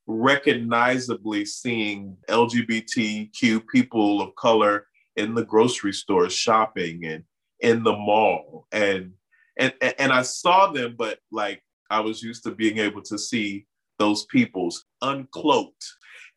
recognizably 0.08 1.46
seeing 1.46 2.18
LGBTQ 2.30 3.68
people 3.68 4.22
of 4.22 4.36
color 4.36 4.88
in 5.16 5.36
the 5.36 5.44
grocery 5.44 5.94
store 5.94 6.30
shopping 6.30 7.06
and 7.06 7.24
in 7.60 7.84
the 7.84 7.94
mall. 7.94 8.68
And 8.72 9.14
and 9.60 9.74
and 9.82 10.12
I 10.12 10.22
saw 10.22 10.72
them 10.72 10.96
but 10.98 11.20
like 11.32 11.62
I 11.90 12.00
was 12.00 12.24
used 12.24 12.44
to 12.44 12.52
being 12.52 12.78
able 12.78 13.02
to 13.04 13.18
see 13.18 13.66
those 14.00 14.26
people's 14.26 14.86
uncloaked. 15.04 15.86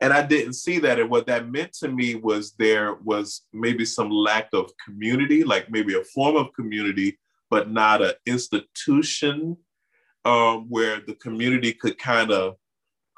And 0.00 0.14
I 0.14 0.22
didn't 0.22 0.54
see 0.54 0.78
that. 0.78 0.98
And 0.98 1.10
what 1.10 1.26
that 1.26 1.50
meant 1.50 1.74
to 1.74 1.88
me 1.88 2.14
was 2.14 2.52
there 2.52 2.94
was 3.04 3.42
maybe 3.52 3.84
some 3.84 4.10
lack 4.10 4.48
of 4.54 4.72
community 4.84 5.44
like 5.44 5.70
maybe 5.70 5.94
a 5.94 6.04
form 6.04 6.36
of 6.36 6.52
community 6.54 7.18
but 7.50 7.70
not 7.70 8.00
an 8.00 8.12
institution 8.26 9.56
um, 10.24 10.66
where 10.68 11.00
the 11.00 11.14
community 11.14 11.72
could 11.72 11.98
kind 11.98 12.30
of 12.30 12.56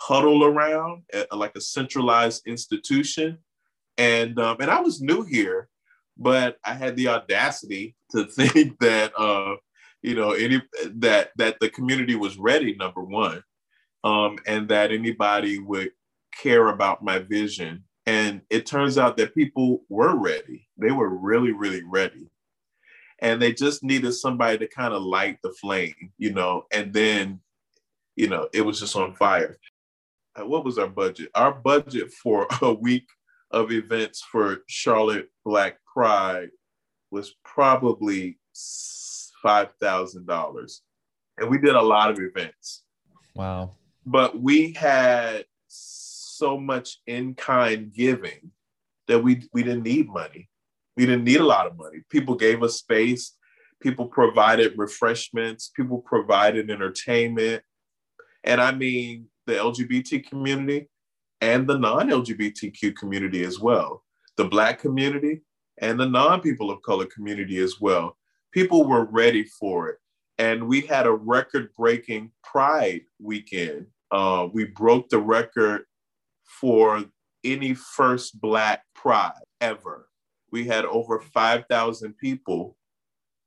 huddle 0.02 0.44
around 0.44 1.02
like 1.32 1.52
a 1.56 1.60
centralized 1.60 2.46
institution. 2.46 3.38
And 3.98 4.38
um, 4.38 4.56
and 4.60 4.70
I 4.70 4.80
was 4.80 5.00
new 5.00 5.22
here, 5.22 5.68
but 6.16 6.56
I 6.64 6.74
had 6.74 6.96
the 6.96 7.08
audacity 7.08 7.94
to 8.10 8.24
think 8.36 8.78
that 8.80 9.12
uh, 9.18 9.56
you 10.02 10.14
know 10.14 10.32
any 10.32 10.62
that 10.96 11.30
that 11.36 11.58
the 11.60 11.70
community 11.70 12.16
was 12.16 12.38
ready. 12.38 12.74
Number 12.74 13.02
one, 13.02 13.42
um, 14.04 14.38
and 14.46 14.68
that 14.68 14.90
anybody 14.90 15.58
would 15.58 15.90
care 16.36 16.68
about 16.68 17.04
my 17.04 17.18
vision. 17.18 17.84
And 18.06 18.40
it 18.50 18.66
turns 18.66 18.98
out 18.98 19.16
that 19.18 19.34
people 19.34 19.82
were 19.88 20.16
ready. 20.16 20.66
They 20.76 20.90
were 20.90 21.08
really, 21.08 21.52
really 21.52 21.84
ready. 21.84 22.30
And 23.20 23.40
they 23.40 23.52
just 23.52 23.84
needed 23.84 24.12
somebody 24.12 24.58
to 24.58 24.66
kind 24.66 24.92
of 24.92 25.02
light 25.02 25.38
the 25.42 25.52
flame, 25.52 26.12
you 26.18 26.32
know, 26.32 26.64
and 26.72 26.92
then, 26.92 27.40
you 28.16 28.28
know, 28.28 28.48
it 28.52 28.62
was 28.62 28.80
just 28.80 28.96
on 28.96 29.14
fire. 29.14 29.56
Uh, 30.38 30.46
what 30.46 30.64
was 30.64 30.78
our 30.78 30.88
budget? 30.88 31.30
Our 31.34 31.52
budget 31.52 32.12
for 32.12 32.46
a 32.62 32.72
week 32.72 33.06
of 33.50 33.70
events 33.70 34.22
for 34.30 34.58
Charlotte 34.66 35.28
Black 35.44 35.78
Pride 35.92 36.50
was 37.10 37.34
probably 37.44 38.38
five 39.42 39.72
thousand 39.80 40.26
dollars, 40.26 40.82
and 41.38 41.50
we 41.50 41.58
did 41.58 41.74
a 41.74 41.82
lot 41.82 42.10
of 42.10 42.18
events. 42.18 42.82
Wow! 43.34 43.76
But 44.06 44.40
we 44.40 44.72
had 44.72 45.44
so 45.68 46.58
much 46.58 46.98
in 47.06 47.34
kind 47.34 47.92
giving 47.92 48.50
that 49.08 49.20
we 49.20 49.48
we 49.52 49.62
didn't 49.62 49.84
need 49.84 50.08
money. 50.08 50.48
We 50.96 51.06
didn't 51.06 51.24
need 51.24 51.40
a 51.40 51.44
lot 51.44 51.66
of 51.66 51.76
money. 51.76 51.98
People 52.10 52.34
gave 52.34 52.62
us 52.62 52.78
space. 52.78 53.36
People 53.80 54.06
provided 54.06 54.74
refreshments. 54.76 55.68
People 55.68 55.98
provided 55.98 56.70
entertainment. 56.70 57.62
And 58.44 58.60
I 58.60 58.72
mean, 58.72 59.26
the 59.46 59.54
LGBT 59.54 60.26
community 60.28 60.88
and 61.40 61.66
the 61.66 61.78
non 61.78 62.08
LGBTQ 62.08 62.96
community 62.96 63.44
as 63.44 63.58
well, 63.58 64.04
the 64.36 64.44
Black 64.44 64.78
community 64.78 65.42
and 65.78 65.98
the 65.98 66.08
non 66.08 66.40
people 66.40 66.70
of 66.70 66.82
color 66.82 67.06
community 67.06 67.58
as 67.58 67.80
well. 67.80 68.16
People 68.52 68.86
were 68.86 69.04
ready 69.04 69.44
for 69.44 69.88
it. 69.88 69.98
And 70.38 70.66
we 70.66 70.82
had 70.82 71.06
a 71.06 71.12
record 71.12 71.70
breaking 71.76 72.30
Pride 72.42 73.02
weekend. 73.20 73.86
Uh, 74.10 74.48
we 74.52 74.64
broke 74.64 75.08
the 75.08 75.18
record 75.18 75.84
for 76.44 77.04
any 77.44 77.74
first 77.74 78.40
Black 78.40 78.82
Pride 78.94 79.32
ever. 79.60 80.08
We 80.50 80.66
had 80.66 80.84
over 80.84 81.20
5,000 81.20 82.16
people 82.18 82.76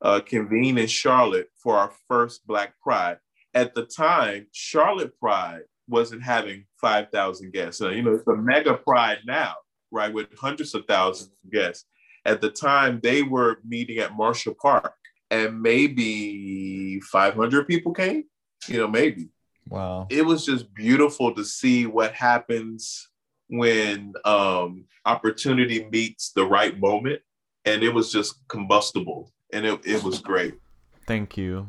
uh, 0.01 0.21
convene 0.25 0.77
in 0.77 0.87
Charlotte 0.87 1.49
for 1.55 1.77
our 1.77 1.91
first 2.07 2.45
Black 2.47 2.73
Pride. 2.81 3.17
At 3.53 3.73
the 3.73 3.85
time, 3.85 4.47
Charlotte 4.51 5.17
Pride 5.19 5.61
wasn't 5.87 6.23
having 6.23 6.65
5,000 6.81 7.53
guests. 7.53 7.77
So, 7.77 7.89
you 7.89 8.01
know, 8.01 8.13
it's 8.13 8.27
a 8.27 8.35
mega 8.35 8.75
pride 8.75 9.19
now, 9.25 9.55
right, 9.91 10.13
with 10.13 10.27
hundreds 10.37 10.73
of 10.73 10.85
thousands 10.85 11.31
of 11.43 11.51
guests. 11.51 11.85
At 12.25 12.41
the 12.41 12.49
time, 12.49 12.99
they 13.03 13.21
were 13.21 13.59
meeting 13.63 13.99
at 13.99 14.15
Marshall 14.15 14.55
Park, 14.59 14.93
and 15.29 15.61
maybe 15.61 16.99
500 17.01 17.67
people 17.67 17.93
came, 17.93 18.25
you 18.67 18.77
know, 18.77 18.87
maybe. 18.87 19.29
Wow. 19.69 20.07
It 20.09 20.25
was 20.25 20.45
just 20.45 20.73
beautiful 20.73 21.33
to 21.35 21.43
see 21.43 21.85
what 21.85 22.13
happens 22.13 23.09
when 23.47 24.13
um, 24.25 24.85
opportunity 25.05 25.87
meets 25.91 26.31
the 26.31 26.45
right 26.45 26.79
moment. 26.79 27.21
And 27.65 27.81
it 27.83 27.89
was 27.89 28.11
just 28.11 28.47
combustible, 28.47 29.31
and 29.51 29.65
it, 29.65 29.79
it 29.83 30.03
was 30.03 30.19
great. 30.19 30.53
Thank 31.07 31.35
you. 31.35 31.67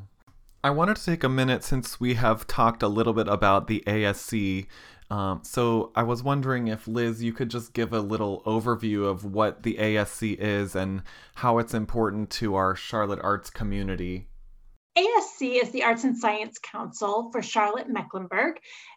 I 0.67 0.71
wanted 0.71 0.97
to 0.97 1.05
take 1.05 1.23
a 1.23 1.29
minute 1.29 1.63
since 1.63 2.01
we 2.01 2.15
have 2.15 2.45
talked 2.49 2.83
a 2.83 2.89
little 2.89 3.13
bit 3.13 3.29
about 3.29 3.69
the 3.69 3.85
ASC. 3.87 4.67
Um, 5.09 5.43
so 5.45 5.93
I 5.95 6.03
was 6.03 6.25
wondering 6.25 6.67
if 6.67 6.89
Liz, 6.89 7.23
you 7.23 7.33
could 7.33 7.51
just 7.51 7.73
give 7.73 7.93
a 7.93 8.01
little 8.01 8.43
overview 8.43 9.09
of 9.09 9.25
what 9.25 9.63
the 9.63 9.75
ASC 9.75 10.37
is 10.37 10.75
and 10.75 11.05
how 11.37 11.59
it's 11.59 11.73
important 11.73 12.31
to 12.31 12.57
our 12.57 12.75
Charlotte 12.75 13.21
arts 13.23 13.49
community. 13.49 14.27
ASC 14.99 15.63
is 15.63 15.71
the 15.71 15.85
Arts 15.85 16.03
and 16.03 16.19
Science 16.19 16.59
Council 16.59 17.31
for 17.31 17.43
Charlotte 17.43 17.89
Mecklenburg, 17.89 18.57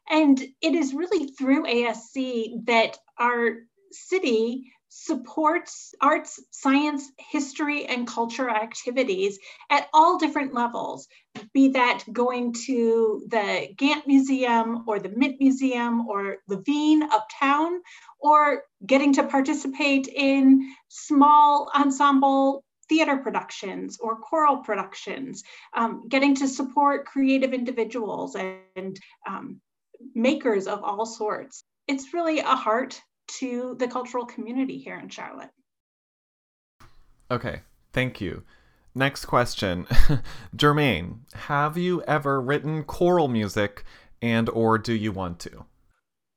and 0.10 0.42
it 0.62 0.74
is 0.74 0.96
really 0.96 1.28
through 1.34 1.66
ASC 1.66 2.66
that 2.66 2.98
our 3.20 3.58
city 3.92 4.72
supports 4.90 5.94
arts, 6.02 6.40
science, 6.50 7.12
history, 7.18 7.86
and 7.86 8.08
culture 8.08 8.50
activities 8.50 9.40
at 9.70 9.88
all 9.94 10.18
different 10.18 10.54
levels, 10.54 11.08
be 11.54 11.70
that 11.70 12.04
going 12.12 12.54
to 12.54 13.24
the 13.28 13.70
Gantt 13.76 14.08
Museum 14.08 14.84
or 14.88 15.00
the 15.00 15.10
Mint 15.10 15.38
Museum 15.40 16.08
or 16.08 16.38
Levine 16.48 17.04
uptown, 17.04 17.82
or 18.20 18.64
getting 18.86 19.14
to 19.14 19.24
participate 19.24 20.08
in 20.08 20.74
small 20.90 21.72
ensemble 21.74 22.64
theater 22.90 23.18
productions 23.18 24.00
or 24.00 24.18
choral 24.18 24.58
productions, 24.58 25.44
um, 25.76 26.08
getting 26.10 26.34
to 26.36 26.48
support 26.48 27.06
creative 27.06 27.54
individuals 27.54 28.36
and 28.36 29.00
um, 29.28 29.62
makers 30.16 30.66
of 30.66 30.84
all 30.84 31.06
sorts. 31.06 31.64
It's 31.88 32.14
really 32.14 32.40
a 32.40 32.56
heart 32.56 33.00
to 33.38 33.76
the 33.80 33.88
cultural 33.88 34.26
community 34.26 34.78
here 34.78 35.00
in 35.00 35.10
Charlotte. 35.10 35.50
Okay, 37.32 37.62
thank 37.94 38.20
you. 38.20 38.44
Next 38.96 39.26
question. 39.26 39.86
Jermaine, 40.56 41.20
have 41.34 41.78
you 41.78 42.02
ever 42.04 42.42
written 42.42 42.84
choral 42.84 43.28
music 43.28 43.84
and 44.22 44.50
or 44.50 44.78
do 44.78 44.94
you 44.94 45.12
want 45.12 45.40
to? 45.40 45.66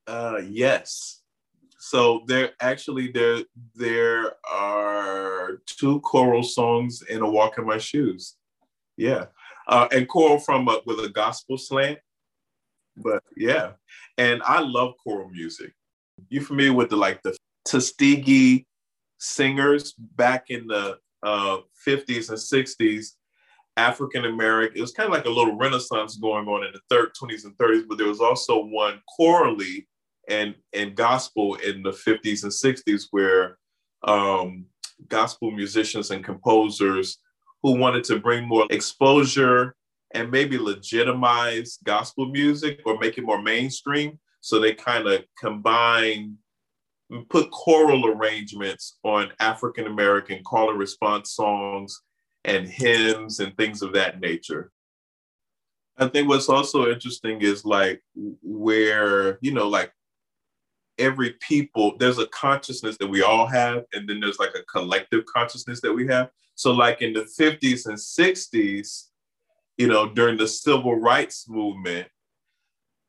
Uh 0.06 0.40
yes. 0.48 1.22
So 1.78 2.22
there 2.26 2.50
actually 2.60 3.10
there 3.10 3.40
there 3.74 4.34
are 4.52 5.62
two 5.66 6.00
choral 6.00 6.42
songs 6.42 7.02
in 7.02 7.22
a 7.22 7.30
walk 7.30 7.58
in 7.58 7.66
my 7.66 7.78
shoes. 7.78 8.36
Yeah. 8.96 9.26
Uh, 9.66 9.88
and 9.92 10.08
choral 10.08 10.38
from 10.38 10.68
a, 10.68 10.80
with 10.86 10.98
a 11.00 11.08
gospel 11.08 11.56
slant. 11.56 11.98
But 12.96 13.22
yeah. 13.36 13.72
And 14.18 14.42
I 14.42 14.60
love 14.60 14.94
choral 15.02 15.30
music 15.30 15.72
you 16.28 16.40
familiar 16.40 16.72
with 16.72 16.90
the 16.90 16.96
like 16.96 17.22
the 17.22 17.36
Tuskegee 17.64 18.66
singers 19.18 19.92
back 19.92 20.50
in 20.50 20.66
the 20.66 20.98
uh, 21.22 21.58
50s 21.86 22.28
and 22.28 22.38
60s, 22.38 23.12
African 23.76 24.24
American. 24.24 24.76
It 24.76 24.80
was 24.80 24.92
kind 24.92 25.06
of 25.06 25.12
like 25.12 25.26
a 25.26 25.30
little 25.30 25.56
renaissance 25.56 26.16
going 26.16 26.48
on 26.48 26.64
in 26.64 26.72
the 26.72 26.80
third 26.90 27.12
20s 27.20 27.44
and 27.44 27.56
30s, 27.56 27.84
but 27.88 27.98
there 27.98 28.08
was 28.08 28.20
also 28.20 28.64
one 28.64 29.00
chorally 29.16 29.88
and 30.28 30.54
and 30.72 30.94
gospel 30.94 31.56
in 31.56 31.82
the 31.82 31.90
50s 31.90 32.44
and 32.44 32.52
60s 32.52 33.06
where 33.10 33.58
um, 34.04 34.66
gospel 35.08 35.50
musicians 35.50 36.10
and 36.10 36.24
composers 36.24 37.18
who 37.62 37.76
wanted 37.76 38.04
to 38.04 38.18
bring 38.18 38.46
more 38.46 38.66
exposure 38.70 39.74
and 40.14 40.30
maybe 40.30 40.58
legitimize 40.58 41.78
gospel 41.84 42.26
music 42.26 42.80
or 42.84 42.98
make 42.98 43.18
it 43.18 43.24
more 43.24 43.40
mainstream. 43.40 44.18
So 44.42 44.58
they 44.58 44.74
kind 44.74 45.06
of 45.06 45.24
combine, 45.40 46.36
put 47.30 47.50
choral 47.52 48.06
arrangements 48.06 48.98
on 49.04 49.32
African 49.38 49.86
American 49.86 50.42
call 50.42 50.70
and 50.70 50.78
response 50.78 51.32
songs 51.32 52.02
and 52.44 52.66
hymns 52.66 53.38
and 53.38 53.56
things 53.56 53.82
of 53.82 53.92
that 53.92 54.20
nature. 54.20 54.72
I 55.96 56.08
think 56.08 56.28
what's 56.28 56.48
also 56.48 56.90
interesting 56.90 57.40
is 57.40 57.64
like 57.64 58.02
where, 58.42 59.38
you 59.42 59.52
know, 59.52 59.68
like 59.68 59.92
every 60.98 61.34
people, 61.40 61.96
there's 61.98 62.18
a 62.18 62.26
consciousness 62.26 62.96
that 62.98 63.06
we 63.06 63.22
all 63.22 63.46
have, 63.46 63.84
and 63.92 64.08
then 64.08 64.18
there's 64.18 64.40
like 64.40 64.56
a 64.56 64.64
collective 64.64 65.24
consciousness 65.26 65.80
that 65.82 65.92
we 65.92 66.08
have. 66.08 66.30
So, 66.56 66.72
like 66.72 67.00
in 67.00 67.12
the 67.12 67.28
50s 67.38 67.86
and 67.86 67.96
60s, 67.96 69.04
you 69.78 69.86
know, 69.86 70.08
during 70.12 70.36
the 70.36 70.48
civil 70.48 70.96
rights 70.96 71.48
movement, 71.48 72.08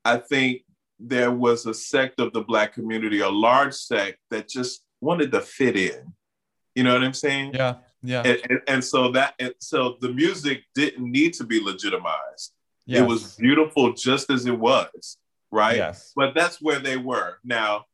I 0.05 0.17
think 0.17 0.61
there 1.05 1.31
was 1.31 1.65
a 1.65 1.73
sect 1.73 2.19
of 2.19 2.31
the 2.33 2.41
Black 2.41 2.73
community, 2.73 3.19
a 3.19 3.29
large 3.29 3.73
sect 3.73 4.19
that 4.31 4.47
just 4.47 4.83
wanted 5.01 5.31
to 5.33 5.41
fit 5.41 5.75
in. 5.75 6.13
You 6.75 6.83
know 6.83 6.93
what 6.93 7.03
I'm 7.03 7.13
saying? 7.13 7.53
Yeah. 7.53 7.75
Yeah. 8.01 8.23
And, 8.25 8.41
and, 8.49 8.61
and 8.67 8.83
so 8.83 9.11
that, 9.11 9.33
and 9.39 9.53
so 9.59 9.97
the 10.01 10.09
music 10.09 10.63
didn't 10.75 11.09
need 11.09 11.33
to 11.35 11.43
be 11.43 11.61
legitimized. 11.61 12.53
Yes. 12.85 13.01
It 13.01 13.07
was 13.07 13.35
beautiful 13.35 13.93
just 13.93 14.29
as 14.29 14.45
it 14.45 14.57
was. 14.57 15.17
Right. 15.51 15.77
Yes. 15.77 16.11
But 16.15 16.33
that's 16.35 16.61
where 16.61 16.79
they 16.79 16.97
were. 16.97 17.37
Now, 17.43 17.85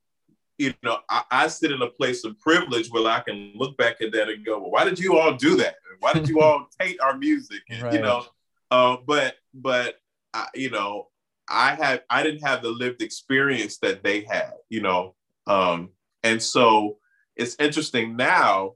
you 0.57 0.73
know, 0.83 0.99
I, 1.09 1.23
I, 1.31 1.47
sit 1.47 1.71
in 1.71 1.81
a 1.81 1.87
place 1.87 2.25
of 2.25 2.39
privilege 2.39 2.89
where 2.89 3.07
I 3.07 3.21
can 3.21 3.53
look 3.55 3.77
back 3.77 4.01
at 4.01 4.11
that 4.11 4.29
and 4.29 4.45
go, 4.45 4.59
well, 4.59 4.71
why 4.71 4.83
did 4.83 4.99
you 4.99 5.17
all 5.17 5.33
do 5.33 5.55
that? 5.57 5.75
Why 5.99 6.13
did 6.13 6.27
you 6.27 6.41
all 6.41 6.67
hate 6.79 6.99
our 7.01 7.17
music? 7.17 7.61
And, 7.69 7.83
right. 7.83 7.93
You 7.93 8.01
know, 8.01 8.25
uh, 8.71 8.97
but 9.05 9.35
but 9.53 9.95
I, 10.33 10.47
you 10.55 10.69
know, 10.69 11.07
I 11.49 11.75
had 11.75 12.03
I 12.09 12.23
didn't 12.23 12.45
have 12.45 12.61
the 12.61 12.69
lived 12.69 13.01
experience 13.01 13.77
that 13.79 14.03
they 14.03 14.21
had, 14.21 14.53
you 14.69 14.81
know, 14.81 15.15
um, 15.47 15.89
and 16.23 16.41
so 16.41 16.97
it's 17.35 17.55
interesting 17.59 18.15
now 18.15 18.73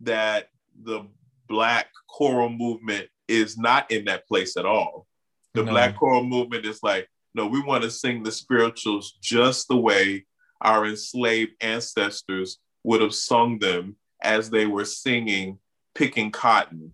that 0.00 0.48
the 0.82 1.06
Black 1.48 1.86
choral 2.08 2.48
movement 2.48 3.08
is 3.28 3.56
not 3.56 3.90
in 3.90 4.06
that 4.06 4.26
place 4.26 4.56
at 4.56 4.66
all. 4.66 5.06
The 5.54 5.62
no. 5.62 5.70
Black 5.70 5.96
choral 5.96 6.24
movement 6.24 6.66
is 6.66 6.82
like, 6.82 7.08
no, 7.34 7.46
we 7.46 7.62
want 7.62 7.82
to 7.84 7.90
sing 7.90 8.22
the 8.22 8.32
spirituals 8.32 9.16
just 9.22 9.68
the 9.68 9.76
way 9.76 10.24
our 10.60 10.86
enslaved 10.86 11.52
ancestors 11.60 12.58
would 12.82 13.00
have 13.00 13.14
sung 13.14 13.58
them 13.58 13.96
as 14.22 14.50
they 14.50 14.66
were 14.66 14.84
singing, 14.84 15.58
picking 15.94 16.30
cotton 16.30 16.92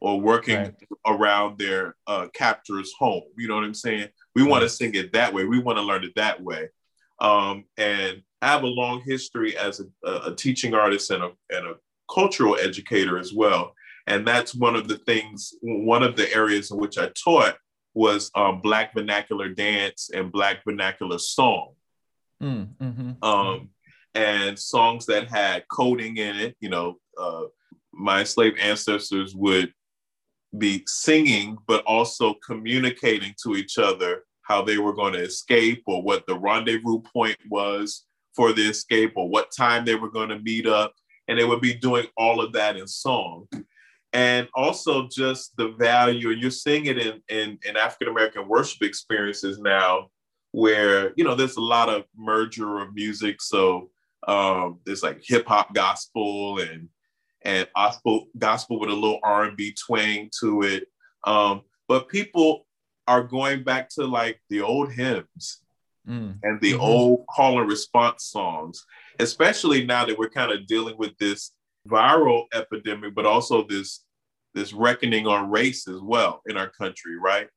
or 0.00 0.20
working 0.20 0.56
right. 0.56 0.74
around 1.06 1.58
their 1.58 1.96
uh, 2.06 2.26
captor's 2.34 2.92
home. 2.98 3.22
You 3.36 3.48
know 3.48 3.54
what 3.54 3.64
I'm 3.64 3.74
saying? 3.74 4.08
We 4.34 4.42
want 4.42 4.62
to 4.62 4.68
sing 4.68 4.94
it 4.94 5.12
that 5.12 5.32
way. 5.32 5.44
We 5.44 5.58
want 5.58 5.78
to 5.78 5.82
learn 5.82 6.04
it 6.04 6.14
that 6.16 6.42
way. 6.42 6.68
Um, 7.20 7.64
and 7.76 8.22
I 8.40 8.48
have 8.48 8.64
a 8.64 8.68
long 8.68 9.02
history 9.06 9.56
as 9.56 9.80
a, 10.04 10.10
a 10.26 10.34
teaching 10.34 10.74
artist 10.74 11.10
and 11.10 11.22
a, 11.22 11.30
and 11.50 11.66
a 11.66 11.74
cultural 12.12 12.56
educator 12.56 13.18
as 13.18 13.32
well. 13.32 13.74
And 14.06 14.26
that's 14.26 14.54
one 14.54 14.74
of 14.74 14.88
the 14.88 14.98
things, 14.98 15.54
one 15.62 16.02
of 16.02 16.16
the 16.16 16.32
areas 16.34 16.70
in 16.70 16.78
which 16.78 16.98
I 16.98 17.10
taught 17.10 17.56
was 17.94 18.30
um, 18.34 18.60
Black 18.60 18.94
vernacular 18.94 19.48
dance 19.48 20.10
and 20.12 20.32
Black 20.32 20.64
vernacular 20.64 21.18
song. 21.18 21.74
Mm, 22.42 22.74
mm-hmm. 22.76 23.24
um, 23.24 23.70
and 24.14 24.58
songs 24.58 25.06
that 25.06 25.30
had 25.30 25.64
coding 25.70 26.16
in 26.16 26.36
it. 26.36 26.56
You 26.58 26.70
know, 26.70 26.98
uh, 27.16 27.44
my 27.92 28.24
slave 28.24 28.54
ancestors 28.60 29.34
would 29.36 29.72
be 30.58 30.82
singing, 30.86 31.56
but 31.66 31.84
also 31.84 32.34
communicating 32.44 33.34
to 33.44 33.54
each 33.54 33.78
other 33.78 34.24
how 34.52 34.60
they 34.60 34.76
were 34.76 34.92
going 34.92 35.14
to 35.14 35.22
escape 35.22 35.82
or 35.86 36.02
what 36.02 36.26
the 36.26 36.38
rendezvous 36.38 37.00
point 37.00 37.38
was 37.48 38.04
for 38.34 38.52
the 38.52 38.68
escape 38.68 39.12
or 39.16 39.28
what 39.28 39.50
time 39.50 39.84
they 39.84 39.94
were 39.94 40.10
going 40.10 40.28
to 40.28 40.38
meet 40.40 40.66
up. 40.66 40.94
And 41.26 41.38
they 41.38 41.44
would 41.44 41.62
be 41.62 41.72
doing 41.72 42.06
all 42.18 42.42
of 42.42 42.52
that 42.52 42.76
in 42.76 42.86
song. 42.86 43.48
And 44.12 44.46
also 44.54 45.08
just 45.08 45.56
the 45.56 45.70
value, 45.78 46.30
and 46.30 46.42
you're 46.42 46.50
seeing 46.50 46.84
it 46.84 46.98
in, 46.98 47.22
in, 47.30 47.58
in 47.64 47.78
African 47.78 48.08
American 48.08 48.46
worship 48.46 48.82
experiences 48.82 49.58
now, 49.58 50.10
where, 50.50 51.14
you 51.16 51.24
know, 51.24 51.34
there's 51.34 51.56
a 51.56 51.62
lot 51.62 51.88
of 51.88 52.04
merger 52.14 52.80
of 52.80 52.94
music. 52.94 53.40
So 53.40 53.88
um, 54.28 54.80
there's 54.84 55.02
like 55.02 55.22
hip 55.24 55.46
hop 55.46 55.72
gospel 55.72 56.58
and 56.58 56.90
and 57.40 57.66
gospel 57.74 58.26
gospel 58.36 58.78
with 58.78 58.90
a 58.90 58.94
little 58.94 59.18
R&B 59.22 59.74
twang 59.86 60.30
to 60.40 60.62
it. 60.62 60.84
Um, 61.24 61.62
but 61.88 62.08
people 62.08 62.66
are 63.06 63.22
going 63.22 63.64
back 63.64 63.88
to 63.90 64.06
like 64.06 64.40
the 64.48 64.60
old 64.60 64.92
hymns 64.92 65.62
mm. 66.08 66.34
and 66.42 66.60
the 66.60 66.72
mm-hmm. 66.72 66.80
old 66.80 67.26
call 67.28 67.60
and 67.60 67.68
response 67.68 68.24
songs, 68.24 68.84
especially 69.18 69.84
now 69.84 70.04
that 70.04 70.18
we're 70.18 70.28
kind 70.28 70.52
of 70.52 70.66
dealing 70.66 70.96
with 70.98 71.16
this 71.18 71.52
viral 71.88 72.44
epidemic, 72.54 73.14
but 73.14 73.26
also 73.26 73.66
this 73.66 74.04
this 74.54 74.72
reckoning 74.72 75.26
on 75.26 75.50
race 75.50 75.88
as 75.88 76.00
well 76.00 76.42
in 76.46 76.56
our 76.58 76.68
country, 76.68 77.18
right? 77.18 77.48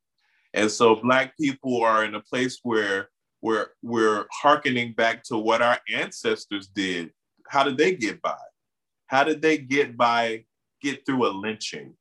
And 0.54 0.72
so 0.72 0.96
black 0.96 1.36
people 1.38 1.84
are 1.84 2.06
in 2.06 2.16
a 2.16 2.22
place 2.22 2.60
where 2.64 3.10
we're 3.42 3.68
we're 3.84 4.26
hearkening 4.32 4.94
back 4.94 5.24
to 5.24 5.38
what 5.38 5.62
our 5.62 5.78
ancestors 5.94 6.68
did. 6.68 7.12
How 7.48 7.64
did 7.64 7.78
they 7.78 7.96
get 7.96 8.22
by? 8.22 8.38
How 9.08 9.24
did 9.24 9.42
they 9.42 9.58
get 9.58 9.96
by, 9.96 10.46
get 10.82 11.06
through 11.06 11.28
a 11.28 11.32
lynching? 11.32 11.96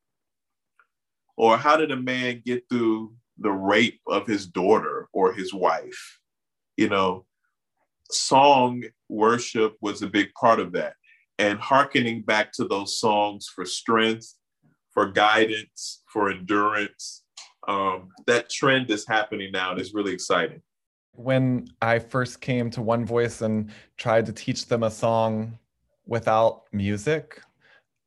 Or 1.37 1.57
how 1.57 1.77
did 1.77 1.91
a 1.91 1.97
man 1.97 2.43
get 2.47 2.65
through 2.71 3.15
the 3.39 3.51
rape 3.51 4.01
of 4.07 4.27
his 4.27 4.47
daughter 4.47 5.09
or 5.13 5.33
his 5.33 5.53
wife? 5.53 6.21
You 6.77 6.89
know, 6.89 7.27
song 8.11 8.85
worship 9.09 9.77
was 9.81 10.03
a 10.03 10.09
big 10.09 10.33
part 10.35 10.61
of 10.61 10.73
that. 10.73 10.95
And 11.39 11.59
hearkening 11.59 12.23
back 12.23 12.53
to 12.53 12.65
those 12.65 12.99
songs 12.99 13.49
for 13.53 13.65
strength, 13.65 14.35
for 14.93 15.11
guidance, 15.11 16.03
for 16.07 16.31
endurance. 16.31 17.25
Um, 17.67 18.11
that 18.27 18.51
trend 18.51 18.91
is 18.91 19.07
happening 19.07 19.51
now 19.53 19.73
and 19.73 19.81
it's 19.81 19.95
really 19.95 20.13
exciting. 20.13 20.63
When 21.13 21.69
I 21.81 21.99
first 21.99 22.41
came 22.41 22.71
to 22.71 22.83
One 22.83 23.05
Voice 23.05 23.41
and 23.41 23.71
tried 23.97 24.27
to 24.27 24.33
teach 24.33 24.67
them 24.67 24.83
a 24.83 24.91
song 24.91 25.59
without 26.07 26.65
music 26.73 27.41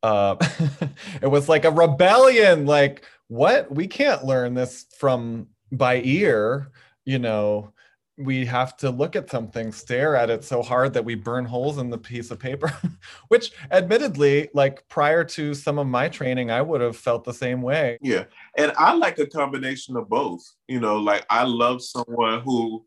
uh 0.03 0.35
it 1.21 1.27
was 1.27 1.49
like 1.49 1.65
a 1.65 1.71
rebellion 1.71 2.65
like 2.65 3.03
what? 3.27 3.73
We 3.73 3.87
can't 3.87 4.25
learn 4.25 4.53
this 4.53 4.85
from 4.97 5.47
by 5.71 6.01
ear 6.03 6.71
you 7.07 7.17
know? 7.17 7.73
We 8.19 8.47
have 8.47 8.75
to 8.77 8.89
look 8.89 9.15
at 9.15 9.29
something 9.29 9.71
stare 9.71 10.15
at 10.15 10.31
it 10.31 10.43
so 10.43 10.63
hard 10.63 10.93
that 10.93 11.05
we 11.05 11.13
burn 11.13 11.45
holes 11.45 11.77
in 11.77 11.91
the 11.91 11.99
piece 11.99 12.31
of 12.31 12.39
paper 12.39 12.75
which 13.27 13.51
admittedly 13.69 14.49
like 14.55 14.87
prior 14.89 15.23
to 15.23 15.53
some 15.53 15.77
of 15.77 15.85
my 15.85 16.09
training 16.09 16.49
i 16.49 16.59
would 16.59 16.81
have 16.81 16.97
felt 16.97 17.23
the 17.23 17.33
same 17.33 17.61
way. 17.61 17.97
Yeah. 18.01 18.25
And 18.57 18.71
i 18.75 18.93
like 18.93 19.19
a 19.19 19.27
combination 19.27 19.95
of 19.95 20.09
both 20.09 20.43
you 20.67 20.79
know? 20.79 20.97
Like 20.97 21.25
i 21.29 21.43
love 21.43 21.83
someone 21.83 22.41
who 22.41 22.85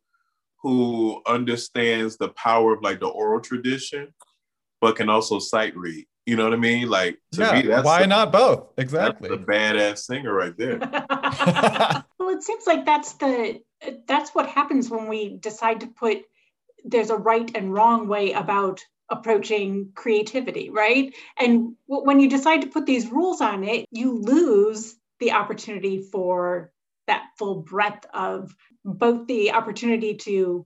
who 0.62 1.22
understands 1.26 2.16
the 2.16 2.31
power 2.31 2.74
of 2.74 2.83
like 2.83 2.98
the 2.98 3.09
oral 3.09 3.40
tradition 3.40 4.12
but 4.81 4.96
can 4.96 5.09
also 5.09 5.38
sight 5.38 5.76
read. 5.76 6.07
You 6.26 6.37
know 6.37 6.44
what 6.44 6.52
I 6.52 6.56
mean? 6.56 6.88
Like 6.88 7.18
to 7.33 7.40
yeah, 7.40 7.52
me, 7.54 7.62
that's 7.62 7.85
why 7.85 8.02
a, 8.02 8.06
not 8.06 8.30
both? 8.30 8.68
Exactly. 8.76 9.28
the 9.28 9.38
badass 9.38 9.98
singer 9.98 10.33
right 10.33 10.56
there. 10.56 10.78
well, 12.18 12.28
it 12.28 12.42
seems 12.42 12.66
like 12.66 12.85
that's 12.85 13.14
the 13.14 13.61
that's 14.06 14.30
what 14.35 14.46
happens 14.46 14.90
when 14.90 15.09
we 15.09 15.37
decide 15.37 15.80
to 15.80 15.87
put 15.87 16.22
there's 16.85 17.11
a 17.11 17.16
right 17.16 17.50
and 17.54 17.72
wrong 17.72 18.09
way 18.09 18.33
about 18.33 18.80
approaching 19.09 19.90
creativity, 19.94 20.70
right? 20.70 21.14
And 21.38 21.74
when 21.87 22.20
you 22.20 22.28
decide 22.28 22.62
to 22.62 22.68
put 22.68 22.87
these 22.87 23.11
rules 23.11 23.40
on 23.40 23.64
it, 23.64 23.87
you 23.90 24.18
lose 24.18 24.96
the 25.18 25.33
opportunity 25.33 26.02
for 26.02 26.72
that 27.06 27.24
full 27.38 27.56
breadth 27.62 28.06
of 28.14 28.54
both 28.85 29.26
the 29.26 29.52
opportunity 29.52 30.14
to 30.14 30.64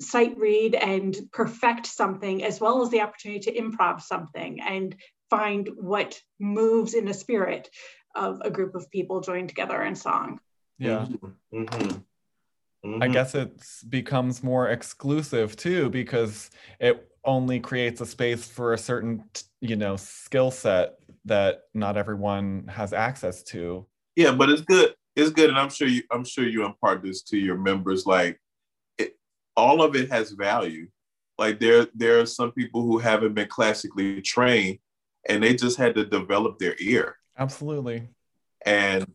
sight 0.00 0.36
read 0.38 0.74
and 0.74 1.16
perfect 1.32 1.86
something 1.86 2.44
as 2.44 2.60
well 2.60 2.82
as 2.82 2.90
the 2.90 3.00
opportunity 3.00 3.40
to 3.40 3.60
improv 3.60 4.00
something 4.00 4.60
and 4.60 4.96
find 5.30 5.68
what 5.76 6.20
moves 6.38 6.94
in 6.94 7.04
the 7.04 7.14
spirit 7.14 7.68
of 8.14 8.40
a 8.42 8.50
group 8.50 8.74
of 8.74 8.90
people 8.90 9.20
joined 9.20 9.48
together 9.48 9.82
in 9.82 9.94
song 9.94 10.38
yeah 10.78 11.06
mm-hmm. 11.52 11.58
mm-hmm. 11.58 13.02
I 13.02 13.08
guess 13.08 13.34
it 13.34 13.64
becomes 13.88 14.42
more 14.42 14.68
exclusive 14.68 15.56
too 15.56 15.88
because 15.88 16.50
it 16.78 17.10
only 17.24 17.60
creates 17.60 18.00
a 18.00 18.06
space 18.06 18.46
for 18.46 18.74
a 18.74 18.78
certain, 18.78 19.24
you 19.60 19.76
know, 19.76 19.96
skill 19.96 20.50
set 20.50 20.94
that 21.24 21.62
not 21.72 21.96
everyone 21.96 22.66
has 22.68 22.92
access 22.92 23.42
to. 23.44 23.86
Yeah, 24.16 24.32
but 24.32 24.50
it's 24.50 24.62
good. 24.62 24.94
It's 25.16 25.30
good, 25.30 25.48
and 25.48 25.58
I'm 25.58 25.70
sure 25.70 25.88
you. 25.88 26.02
I'm 26.10 26.24
sure 26.24 26.46
you 26.46 26.64
impart 26.64 27.02
this 27.02 27.22
to 27.22 27.38
your 27.38 27.56
members. 27.56 28.04
Like, 28.04 28.30
it, 28.32 28.38
all 29.56 29.82
of 29.82 29.96
it 29.96 30.10
has 30.10 30.32
value. 30.32 30.88
Like 31.38 31.58
there, 31.60 31.88
there 31.94 32.20
are 32.20 32.26
some 32.26 32.52
people 32.52 32.82
who 32.82 32.98
haven't 32.98 33.34
been 33.34 33.48
classically 33.48 34.20
trained, 34.22 34.78
and 35.28 35.42
they 35.42 35.54
just 35.54 35.76
had 35.76 35.94
to 35.96 36.04
develop 36.04 36.58
their 36.58 36.76
ear. 36.78 37.16
Absolutely. 37.36 38.08
And 38.64 39.06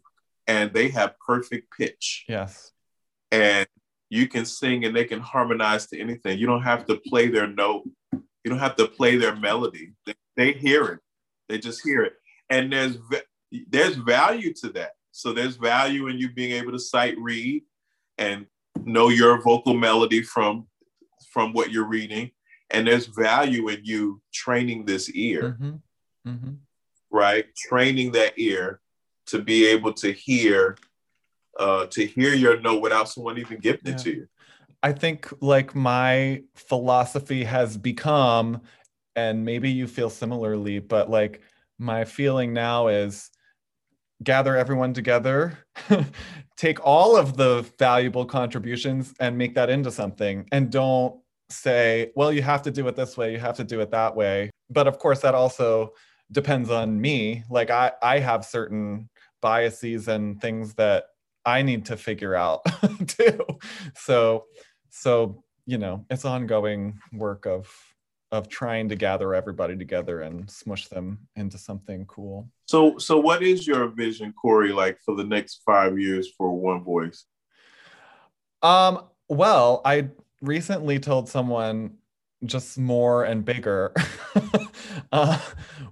and 0.48 0.74
they 0.74 0.90
have 0.90 1.20
perfect 1.26 1.72
pitch. 1.78 2.26
Yes. 2.28 2.72
And 3.32 3.68
you 4.10 4.28
can 4.28 4.46
sing 4.46 4.84
and 4.86 4.96
they 4.96 5.06
can 5.06 5.20
harmonize 5.20 5.86
to 5.88 6.00
anything. 6.00 6.40
You 6.40 6.48
don't 6.48 6.64
have 6.64 6.86
to 6.88 6.96
play 6.96 7.28
their 7.28 7.48
note. 7.48 7.88
You 8.12 8.50
don't 8.50 8.60
have 8.60 8.76
to 8.78 8.88
play 8.88 9.18
their 9.18 9.36
melody. 9.36 9.94
They, 10.06 10.16
they 10.36 10.52
hear 10.54 10.86
it. 10.88 11.00
They 11.48 11.60
just 11.60 11.82
hear 11.84 12.04
it. 12.04 12.14
And 12.50 12.74
there's 12.74 12.98
there's 13.68 13.96
value 13.96 14.54
to 14.56 14.70
that. 14.70 14.92
So 15.12 15.34
there's 15.34 15.56
value 15.56 16.08
in 16.08 16.18
you 16.18 16.32
being 16.32 16.52
able 16.52 16.72
to 16.72 16.80
sight 16.80 17.16
read 17.20 17.64
and 18.18 18.46
know 18.84 19.10
your 19.10 19.42
vocal 19.42 19.74
melody 19.74 20.22
from 20.22 20.68
from 21.32 21.54
what 21.54 21.72
you're 21.72 21.88
reading. 21.88 22.32
And 22.72 22.88
there's 22.88 23.08
value 23.08 23.68
in 23.70 23.82
you 23.84 24.22
training 24.34 24.86
this 24.86 25.10
ear. 25.12 25.58
Mm-hmm. 25.60 26.30
Mm-hmm. 26.30 26.52
Right? 27.12 27.46
Training 27.56 28.12
that 28.14 28.34
ear 28.38 28.80
to 29.28 29.42
be 29.42 29.68
able 29.68 29.94
to 29.94 30.12
hear 30.12 30.78
uh, 31.58 31.86
to 31.88 32.06
hear 32.06 32.34
your 32.34 32.60
note 32.62 32.82
without 32.82 33.10
someone 33.10 33.38
even 33.38 33.60
giving 33.60 33.82
yeah. 33.86 33.92
it 33.92 33.98
to 34.00 34.10
you. 34.12 34.28
I 34.82 34.94
think 34.94 35.32
like 35.42 35.76
my 35.76 36.44
philosophy 36.56 37.44
has 37.44 37.76
become, 37.78 38.62
and 39.16 39.44
maybe 39.44 39.70
you 39.70 39.88
feel 39.88 40.10
similarly, 40.10 40.80
but 40.80 41.10
like 41.10 41.42
my 41.78 42.06
feeling 42.06 42.54
now 42.54 42.88
is 42.88 43.30
gather 44.24 44.56
everyone 44.56 44.94
together, 44.94 45.58
take 46.58 46.86
all 46.86 47.16
of 47.16 47.38
the 47.38 47.66
valuable 47.78 48.26
contributions 48.26 49.14
and 49.20 49.38
make 49.38 49.56
that 49.56 49.70
into 49.70 49.92
something, 49.92 50.48
and 50.52 50.72
don't 50.72 51.20
say, 51.50 52.12
well, 52.16 52.32
you 52.32 52.42
have 52.42 52.62
to 52.64 52.72
do 52.72 52.88
it 52.88 52.96
this 52.96 53.18
way, 53.18 53.32
you 53.32 53.40
have 53.40 53.56
to 53.58 53.64
do 53.64 53.80
it 53.82 53.92
that 53.92 54.16
way. 54.16 54.50
But 54.70 54.88
of 54.88 55.00
course, 55.00 55.22
that 55.22 55.36
also 55.36 55.94
depends 56.32 56.70
on 56.70 57.00
me. 57.00 57.44
Like 57.50 57.70
I, 57.70 57.92
I 58.02 58.20
have 58.20 58.46
certain 58.46 59.10
biases 59.42 60.08
and 60.08 60.40
things 60.40 60.76
that 60.76 61.06
I 61.46 61.62
need 61.62 61.86
to 61.86 61.98
figure 61.98 62.36
out 62.36 62.62
too. 63.08 63.40
So, 63.96 64.46
so 64.90 65.44
you 65.66 65.78
know, 65.78 66.06
it's 66.10 66.26
ongoing 66.26 67.00
work 67.14 67.46
of 67.46 67.72
of 68.32 68.48
trying 68.48 68.90
to 68.90 68.96
gather 68.96 69.34
everybody 69.34 69.76
together 69.76 70.22
and 70.22 70.50
smush 70.50 70.88
them 70.88 71.18
into 71.36 71.58
something 71.58 72.06
cool. 72.06 72.50
So, 72.66 72.98
so 72.98 73.18
what 73.18 73.42
is 73.42 73.66
your 73.66 73.88
vision, 73.88 74.34
Corey, 74.34 74.72
like 74.72 75.00
for 75.04 75.16
the 75.16 75.24
next 75.24 75.62
five 75.66 75.98
years 76.00 76.30
for 76.38 76.52
One 76.52 76.84
Voice? 76.84 77.26
Um, 78.62 79.06
well, 79.28 79.82
I 79.84 80.10
recently 80.42 81.00
told 81.00 81.28
someone 81.30 81.96
just 82.46 82.78
more 82.78 83.24
and 83.24 83.44
bigger, 83.44 83.94
uh, 85.12 85.40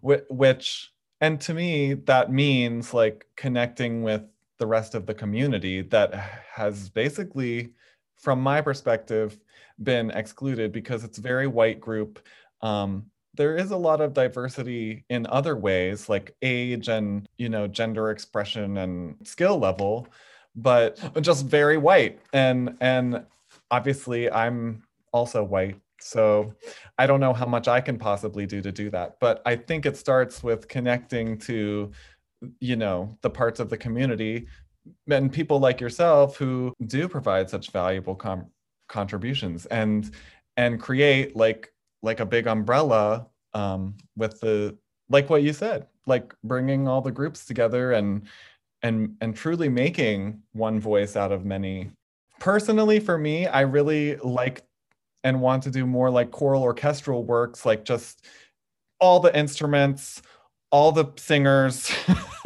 which 0.02 0.92
and 1.20 1.42
to 1.42 1.54
me 1.54 1.94
that 1.94 2.32
means 2.32 2.94
like 2.94 3.26
connecting 3.36 4.04
with 4.04 4.22
the 4.60 4.68
rest 4.68 4.96
of 4.96 5.06
the 5.06 5.14
community 5.14 5.82
that 5.82 6.14
has 6.54 6.90
basically 6.90 7.74
from 8.18 8.42
my 8.42 8.62
perspective 8.62 9.38
been 9.84 10.12
excluded 10.12 10.72
because 10.72 11.04
it's 11.04 11.18
very 11.18 11.48
white 11.48 11.80
group 11.80 12.20
um, 12.62 13.06
there 13.36 13.56
is 13.56 13.70
a 13.70 13.78
lot 13.78 14.02
of 14.02 14.14
diversity 14.14 15.06
in 15.10 15.28
other 15.28 15.56
ways 15.56 16.10
like 16.10 16.36
age 16.42 16.88
and 16.88 17.28
you 17.38 17.50
know 17.50 17.68
gender 17.68 18.10
expression 18.10 18.78
and 18.78 19.16
skill 19.24 19.58
level 19.58 20.08
but 20.56 21.00
just 21.22 21.46
very 21.46 21.78
white 21.78 22.20
and 22.34 22.76
and 22.82 23.24
obviously 23.70 24.32
i'm 24.32 24.82
also 25.14 25.44
white 25.44 25.80
so 26.00 26.54
I 26.98 27.08
don't 27.08 27.20
know 27.20 27.34
how 27.34 27.46
much 27.46 27.68
I 27.68 27.82
can 27.82 27.98
possibly 27.98 28.46
do 28.46 28.62
to 28.62 28.72
do 28.72 28.90
that. 28.92 29.20
But 29.20 29.42
I 29.46 29.56
think 29.56 29.86
it 29.86 29.98
starts 29.98 30.44
with 30.44 30.68
connecting 30.68 31.38
to, 31.40 31.92
you 32.60 32.76
know, 32.76 33.18
the 33.22 33.30
parts 33.30 33.60
of 33.60 33.70
the 33.70 33.78
community 33.78 34.48
and 35.10 35.32
people 35.32 35.60
like 35.60 35.82
yourself 35.82 36.38
who 36.38 36.74
do 36.86 37.10
provide 37.10 37.50
such 37.50 37.72
valuable 37.72 38.16
com- 38.16 38.48
contributions 38.88 39.66
and 39.68 40.12
and 40.56 40.80
create 40.80 41.36
like 41.36 41.72
like 42.02 42.20
a 42.20 42.26
big 42.26 42.48
umbrella 42.48 43.28
um, 43.54 43.96
with 44.16 44.40
the 44.40 44.78
like 45.10 45.30
what 45.30 45.44
you 45.44 45.54
said 45.54 45.88
like 46.06 46.34
bringing 46.44 46.88
all 46.88 47.02
the 47.02 47.12
groups 47.12 47.46
together 47.46 47.94
and 47.94 48.24
and 48.84 49.16
and 49.22 49.36
truly 49.36 49.70
making 49.70 50.42
one 50.54 50.80
voice 50.80 51.16
out 51.16 51.32
of 51.32 51.46
many 51.46 51.90
personally 52.40 53.00
for 53.00 53.18
me 53.18 53.48
i 53.48 53.62
really 53.62 54.16
like 54.18 54.68
and 55.28 55.42
want 55.42 55.64
to 55.64 55.72
do 55.72 55.86
more 55.86 56.10
like 56.10 56.32
choral 56.32 56.64
orchestral 56.64 57.24
works, 57.24 57.66
like 57.66 57.84
just 57.84 58.26
all 59.00 59.20
the 59.20 59.38
instruments, 59.38 60.22
all 60.72 60.94
the 60.94 61.12
singers, 61.18 61.92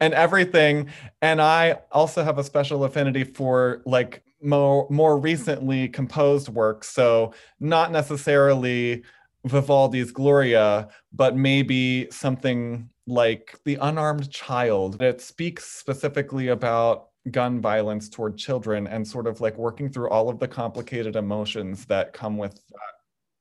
and 0.00 0.12
everything. 0.12 0.88
And 1.22 1.40
I 1.40 1.78
also 1.92 2.24
have 2.24 2.36
a 2.38 2.44
special 2.44 2.82
affinity 2.82 3.22
for 3.22 3.82
like 3.86 4.24
more 4.42 4.86
more 4.90 5.18
recently 5.18 5.88
composed 5.88 6.48
works. 6.48 6.88
So 6.88 7.34
not 7.58 7.92
necessarily 7.92 9.02
Vivaldi's 9.44 10.12
Gloria, 10.12 10.88
but 11.12 11.36
maybe 11.36 12.08
something 12.10 12.88
like 13.06 13.58
The 13.64 13.76
Unarmed 13.76 14.30
Child. 14.30 15.00
It 15.02 15.20
speaks 15.20 15.64
specifically 15.64 16.48
about 16.48 17.08
gun 17.30 17.60
violence 17.60 18.08
toward 18.08 18.36
children 18.36 18.86
and 18.86 19.06
sort 19.06 19.26
of 19.26 19.40
like 19.40 19.56
working 19.58 19.90
through 19.90 20.08
all 20.10 20.28
of 20.28 20.38
the 20.38 20.48
complicated 20.48 21.16
emotions 21.16 21.84
that 21.86 22.12
come 22.12 22.38
with 22.38 22.54
that 22.54 22.94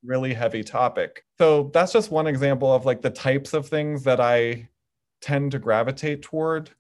really 0.03 0.33
heavy 0.33 0.63
topic. 0.63 1.23
So 1.37 1.69
that's 1.73 1.91
just 1.91 2.11
one 2.11 2.27
example 2.27 2.73
of 2.73 2.85
like 2.85 3.01
the 3.01 3.09
types 3.09 3.53
of 3.53 3.67
things 3.67 4.03
that 4.03 4.19
I 4.19 4.69
tend 5.21 5.51
to 5.51 5.59
gravitate 5.59 6.21
toward. 6.21 6.71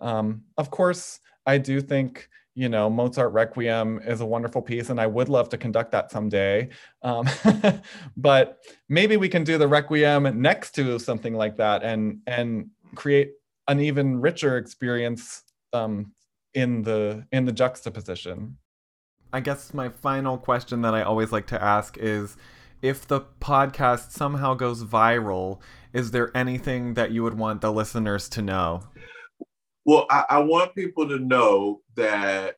Um, 0.00 0.42
of 0.56 0.70
course, 0.70 1.20
I 1.46 1.58
do 1.58 1.80
think 1.80 2.28
you 2.58 2.68
know 2.68 2.90
Mozart 2.90 3.32
Requiem 3.32 4.00
is 4.04 4.20
a 4.20 4.26
wonderful 4.26 4.60
piece, 4.60 4.90
and 4.90 5.00
I 5.00 5.06
would 5.06 5.28
love 5.28 5.48
to 5.50 5.56
conduct 5.56 5.92
that 5.92 6.10
someday. 6.10 6.70
Um, 7.02 7.28
but 8.16 8.58
maybe 8.88 9.16
we 9.16 9.28
can 9.28 9.44
do 9.44 9.58
the 9.58 9.68
Requiem 9.68 10.42
next 10.42 10.72
to 10.72 10.98
something 10.98 11.34
like 11.34 11.56
that, 11.58 11.84
and 11.84 12.18
and 12.26 12.70
create 12.96 13.34
an 13.68 13.78
even 13.78 14.20
richer 14.20 14.56
experience 14.56 15.44
um, 15.72 16.12
in 16.52 16.82
the 16.82 17.24
in 17.30 17.44
the 17.44 17.52
juxtaposition. 17.52 18.56
I 19.32 19.38
guess 19.38 19.72
my 19.72 19.88
final 19.88 20.36
question 20.36 20.82
that 20.82 20.94
I 20.94 21.02
always 21.02 21.30
like 21.30 21.46
to 21.48 21.62
ask 21.62 21.96
is 21.96 22.36
if 22.82 23.06
the 23.06 23.20
podcast 23.40 24.10
somehow 24.10 24.54
goes 24.54 24.82
viral, 24.82 25.60
is 25.92 26.10
there 26.10 26.36
anything 26.36 26.94
that 26.94 27.12
you 27.12 27.22
would 27.22 27.38
want 27.38 27.60
the 27.60 27.72
listeners 27.72 28.28
to 28.30 28.42
know? 28.42 28.82
Well, 29.88 30.04
I, 30.10 30.24
I 30.28 30.38
want 30.40 30.74
people 30.74 31.08
to 31.08 31.18
know 31.18 31.80
that 31.96 32.56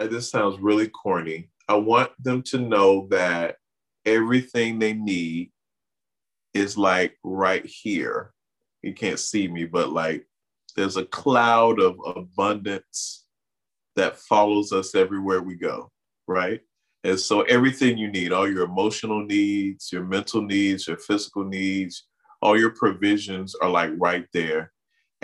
this 0.00 0.28
sounds 0.28 0.58
really 0.58 0.88
corny. 0.88 1.50
I 1.68 1.76
want 1.76 2.10
them 2.20 2.42
to 2.46 2.58
know 2.58 3.06
that 3.12 3.58
everything 4.04 4.80
they 4.80 4.92
need 4.94 5.52
is 6.52 6.76
like 6.76 7.16
right 7.22 7.64
here. 7.64 8.32
You 8.82 8.92
can't 8.92 9.20
see 9.20 9.46
me, 9.46 9.66
but 9.66 9.90
like 9.90 10.26
there's 10.74 10.96
a 10.96 11.04
cloud 11.04 11.78
of 11.78 11.96
abundance 12.04 13.26
that 13.94 14.18
follows 14.18 14.72
us 14.72 14.96
everywhere 14.96 15.42
we 15.42 15.54
go, 15.54 15.92
right? 16.26 16.60
And 17.04 17.20
so 17.20 17.42
everything 17.42 17.98
you 17.98 18.10
need, 18.10 18.32
all 18.32 18.50
your 18.50 18.64
emotional 18.64 19.24
needs, 19.24 19.92
your 19.92 20.02
mental 20.02 20.42
needs, 20.42 20.88
your 20.88 20.98
physical 20.98 21.44
needs, 21.44 22.08
all 22.42 22.58
your 22.58 22.70
provisions 22.70 23.54
are 23.54 23.70
like 23.70 23.92
right 23.96 24.26
there. 24.32 24.72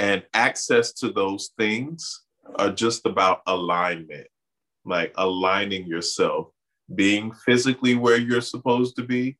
And 0.01 0.23
access 0.33 0.95
to 0.95 1.13
those 1.13 1.51
things 1.59 2.23
are 2.55 2.71
just 2.71 3.05
about 3.05 3.43
alignment, 3.47 4.27
like 4.87 5.13
aligning 5.19 5.87
yourself, 5.87 6.49
being 6.95 7.33
physically 7.45 7.97
where 7.97 8.17
you're 8.17 8.41
supposed 8.41 8.97
to 8.97 9.03
be 9.03 9.37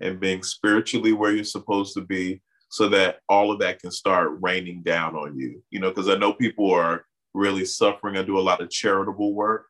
and 0.00 0.18
being 0.18 0.42
spiritually 0.42 1.12
where 1.12 1.30
you're 1.30 1.44
supposed 1.44 1.94
to 1.94 2.00
be 2.00 2.42
so 2.70 2.88
that 2.88 3.20
all 3.28 3.52
of 3.52 3.60
that 3.60 3.78
can 3.78 3.92
start 3.92 4.36
raining 4.40 4.82
down 4.82 5.14
on 5.14 5.38
you. 5.38 5.62
You 5.70 5.78
know, 5.78 5.90
because 5.90 6.08
I 6.08 6.16
know 6.16 6.32
people 6.32 6.72
are 6.72 7.04
really 7.32 7.64
suffering. 7.64 8.16
I 8.16 8.22
do 8.22 8.36
a 8.36 8.40
lot 8.40 8.60
of 8.60 8.68
charitable 8.68 9.32
work. 9.32 9.66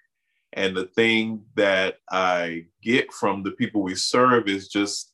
And 0.55 0.75
the 0.75 0.87
thing 0.87 1.43
that 1.57 1.97
I 2.11 2.65
get 2.83 3.13
from 3.13 3.43
the 3.43 3.53
people 3.53 3.83
we 3.83 3.95
serve 3.95 4.49
is 4.49 4.69
just 4.69 5.13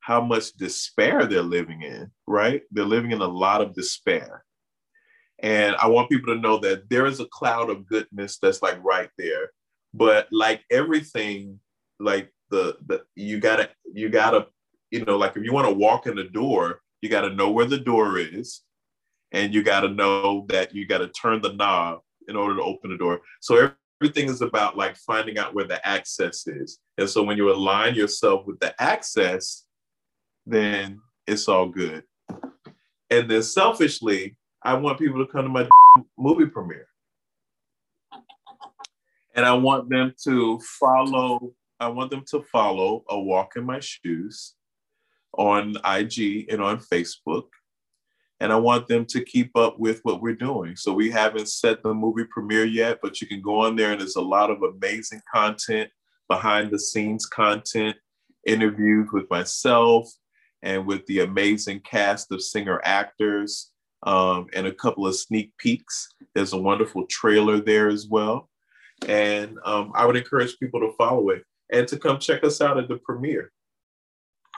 how 0.00 0.22
much 0.22 0.54
despair 0.54 1.26
they're 1.26 1.42
living 1.42 1.82
in, 1.82 2.10
right? 2.26 2.62
They're 2.70 2.86
living 2.86 3.12
in 3.12 3.20
a 3.20 3.28
lot 3.28 3.60
of 3.60 3.74
despair. 3.74 4.46
And 5.42 5.74
I 5.76 5.88
want 5.88 6.08
people 6.08 6.34
to 6.34 6.40
know 6.40 6.58
that 6.58 6.88
there 6.88 7.06
is 7.06 7.18
a 7.20 7.26
cloud 7.26 7.68
of 7.68 7.86
goodness 7.86 8.38
that's 8.40 8.62
like 8.62 8.82
right 8.82 9.10
there. 9.18 9.50
But 9.92 10.28
like 10.30 10.62
everything, 10.70 11.58
like 11.98 12.32
the 12.50 12.76
the 12.86 13.02
you 13.16 13.40
gotta 13.40 13.70
you 13.92 14.08
gotta 14.08 14.46
you 14.90 15.04
know 15.04 15.16
like 15.18 15.36
if 15.36 15.44
you 15.44 15.52
want 15.52 15.68
to 15.68 15.74
walk 15.74 16.06
in 16.06 16.14
the 16.14 16.24
door, 16.24 16.80
you 17.00 17.08
gotta 17.08 17.34
know 17.34 17.50
where 17.50 17.66
the 17.66 17.78
door 17.78 18.18
is, 18.18 18.62
and 19.32 19.52
you 19.52 19.62
gotta 19.62 19.88
know 19.88 20.46
that 20.48 20.74
you 20.74 20.86
gotta 20.86 21.08
turn 21.08 21.42
the 21.42 21.52
knob 21.52 22.00
in 22.28 22.36
order 22.36 22.56
to 22.56 22.62
open 22.62 22.90
the 22.90 22.96
door. 22.96 23.20
So 23.40 23.72
everything 24.00 24.28
is 24.28 24.42
about 24.42 24.76
like 24.76 24.96
finding 24.96 25.38
out 25.38 25.54
where 25.54 25.66
the 25.66 25.84
access 25.86 26.46
is. 26.46 26.78
And 26.98 27.08
so 27.10 27.22
when 27.22 27.36
you 27.36 27.52
align 27.52 27.94
yourself 27.94 28.46
with 28.46 28.60
the 28.60 28.80
access, 28.80 29.64
then 30.46 31.00
it's 31.26 31.48
all 31.48 31.68
good. 31.68 32.04
And 33.10 33.30
then 33.30 33.42
selfishly, 33.42 34.36
I 34.64 34.74
want 34.74 34.98
people 34.98 35.24
to 35.24 35.30
come 35.30 35.44
to 35.44 35.48
my 35.48 35.68
movie 36.18 36.46
premiere. 36.46 36.86
And 39.34 39.44
I 39.46 39.54
want 39.54 39.88
them 39.88 40.14
to 40.24 40.60
follow, 40.78 41.52
I 41.80 41.88
want 41.88 42.10
them 42.10 42.24
to 42.30 42.42
follow 42.52 43.04
A 43.08 43.18
Walk 43.18 43.52
in 43.56 43.64
My 43.64 43.80
Shoes 43.80 44.54
on 45.36 45.76
IG 45.84 46.46
and 46.50 46.62
on 46.62 46.78
Facebook. 46.78 47.46
And 48.40 48.52
I 48.52 48.56
want 48.56 48.88
them 48.88 49.06
to 49.06 49.24
keep 49.24 49.56
up 49.56 49.78
with 49.78 50.00
what 50.02 50.20
we're 50.20 50.34
doing. 50.34 50.76
So 50.76 50.92
we 50.92 51.10
haven't 51.10 51.48
set 51.48 51.82
the 51.82 51.94
movie 51.94 52.26
premiere 52.30 52.66
yet, 52.66 52.98
but 53.00 53.20
you 53.20 53.26
can 53.26 53.40
go 53.40 53.60
on 53.60 53.76
there 53.76 53.92
and 53.92 54.00
there's 54.00 54.16
a 54.16 54.20
lot 54.20 54.50
of 54.50 54.62
amazing 54.62 55.22
content, 55.32 55.90
behind 56.28 56.70
the 56.70 56.78
scenes 56.78 57.26
content, 57.26 57.96
interviews 58.46 59.08
with 59.12 59.30
myself 59.30 60.08
and 60.62 60.86
with 60.86 61.04
the 61.06 61.20
amazing 61.20 61.80
cast 61.80 62.30
of 62.32 62.42
singer 62.42 62.80
actors 62.84 63.71
um, 64.04 64.46
and 64.54 64.66
a 64.66 64.72
couple 64.72 65.06
of 65.06 65.16
sneak 65.16 65.56
peeks. 65.58 66.14
There's 66.34 66.52
a 66.52 66.58
wonderful 66.58 67.06
trailer 67.06 67.60
there 67.60 67.88
as 67.88 68.06
well. 68.08 68.48
And 69.06 69.58
um, 69.64 69.92
I 69.94 70.06
would 70.06 70.16
encourage 70.16 70.58
people 70.58 70.80
to 70.80 70.92
follow 70.96 71.30
it 71.30 71.44
and 71.70 71.88
to 71.88 71.98
come 71.98 72.18
check 72.18 72.44
us 72.44 72.60
out 72.60 72.78
at 72.78 72.88
the 72.88 72.96
premiere. 72.96 73.52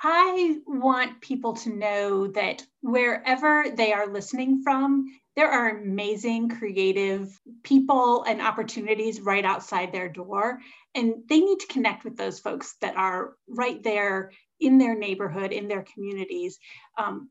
I 0.02 0.58
want 0.66 1.22
people 1.22 1.54
to 1.54 1.74
know 1.74 2.26
that 2.28 2.62
wherever 2.82 3.64
they 3.74 3.92
are 3.92 4.06
listening 4.06 4.62
from, 4.62 5.06
there 5.34 5.50
are 5.50 5.78
amazing 5.78 6.50
creative 6.50 7.40
people 7.62 8.22
and 8.24 8.42
opportunities 8.42 9.20
right 9.20 9.44
outside 9.44 9.92
their 9.92 10.08
door. 10.08 10.60
And 10.94 11.14
they 11.28 11.40
need 11.40 11.58
to 11.60 11.66
connect 11.68 12.04
with 12.04 12.16
those 12.16 12.38
folks 12.38 12.76
that 12.82 12.96
are 12.96 13.34
right 13.48 13.82
there 13.82 14.30
in 14.60 14.78
their 14.78 14.94
neighborhood, 14.96 15.52
in 15.52 15.68
their 15.68 15.84
communities. 15.94 16.58
Um, 16.98 17.30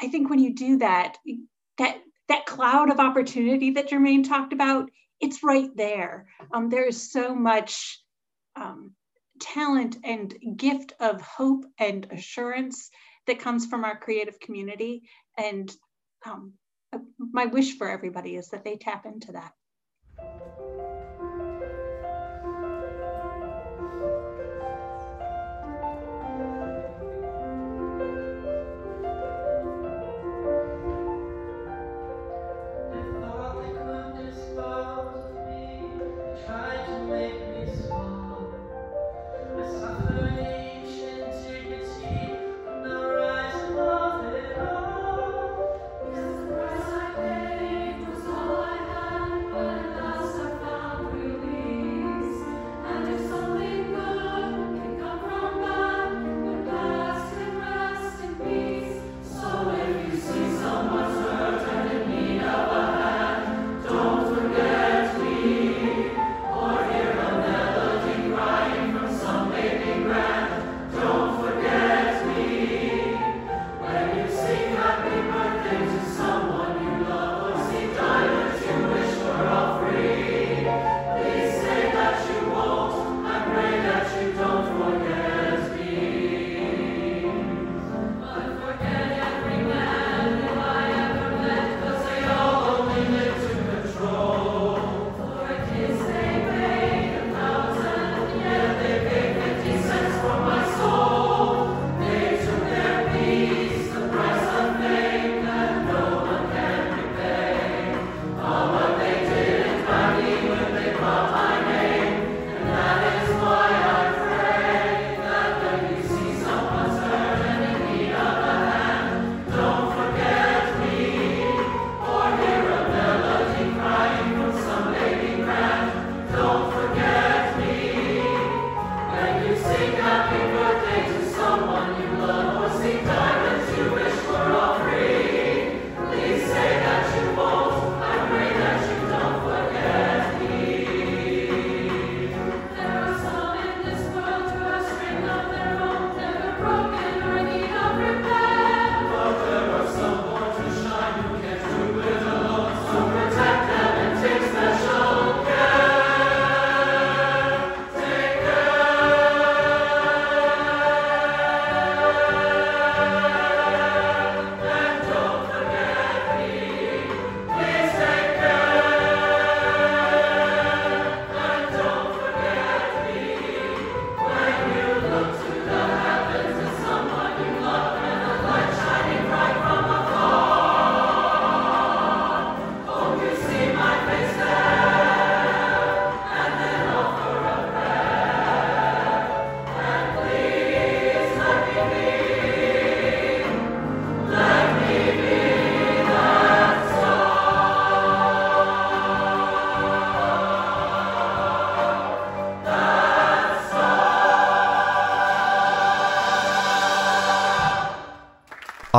I 0.00 0.08
think 0.08 0.30
when 0.30 0.38
you 0.38 0.54
do 0.54 0.78
that, 0.78 1.16
that 1.78 1.98
that 2.28 2.46
cloud 2.46 2.90
of 2.90 3.00
opportunity 3.00 3.72
that 3.72 3.90
Jermaine 3.90 4.26
talked 4.26 4.52
about, 4.52 4.90
it's 5.20 5.42
right 5.42 5.68
there. 5.76 6.26
Um, 6.52 6.70
there 6.70 6.86
is 6.86 7.10
so 7.10 7.34
much 7.34 8.00
um, 8.56 8.92
talent 9.40 9.96
and 10.04 10.34
gift 10.56 10.94
of 11.00 11.20
hope 11.20 11.64
and 11.78 12.06
assurance 12.10 12.90
that 13.26 13.40
comes 13.40 13.66
from 13.66 13.84
our 13.84 13.96
creative 13.96 14.38
community. 14.40 15.02
And 15.36 15.70
um, 16.24 16.54
my 17.18 17.46
wish 17.46 17.76
for 17.76 17.88
everybody 17.88 18.36
is 18.36 18.48
that 18.48 18.64
they 18.64 18.76
tap 18.76 19.04
into 19.06 19.32
that. 19.32 19.52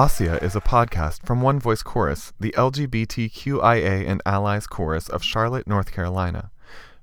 Ossia 0.03 0.43
is 0.43 0.51
a 0.53 0.59
podcast 0.59 1.25
from 1.25 1.41
One 1.41 1.61
Voice 1.61 1.81
Chorus, 1.81 2.33
the 2.37 2.53
LGBTQIA 2.57 4.05
and 4.05 4.21
Allies 4.25 4.67
Chorus 4.67 5.07
of 5.07 5.23
Charlotte, 5.23 5.65
North 5.65 5.93
Carolina. 5.93 6.51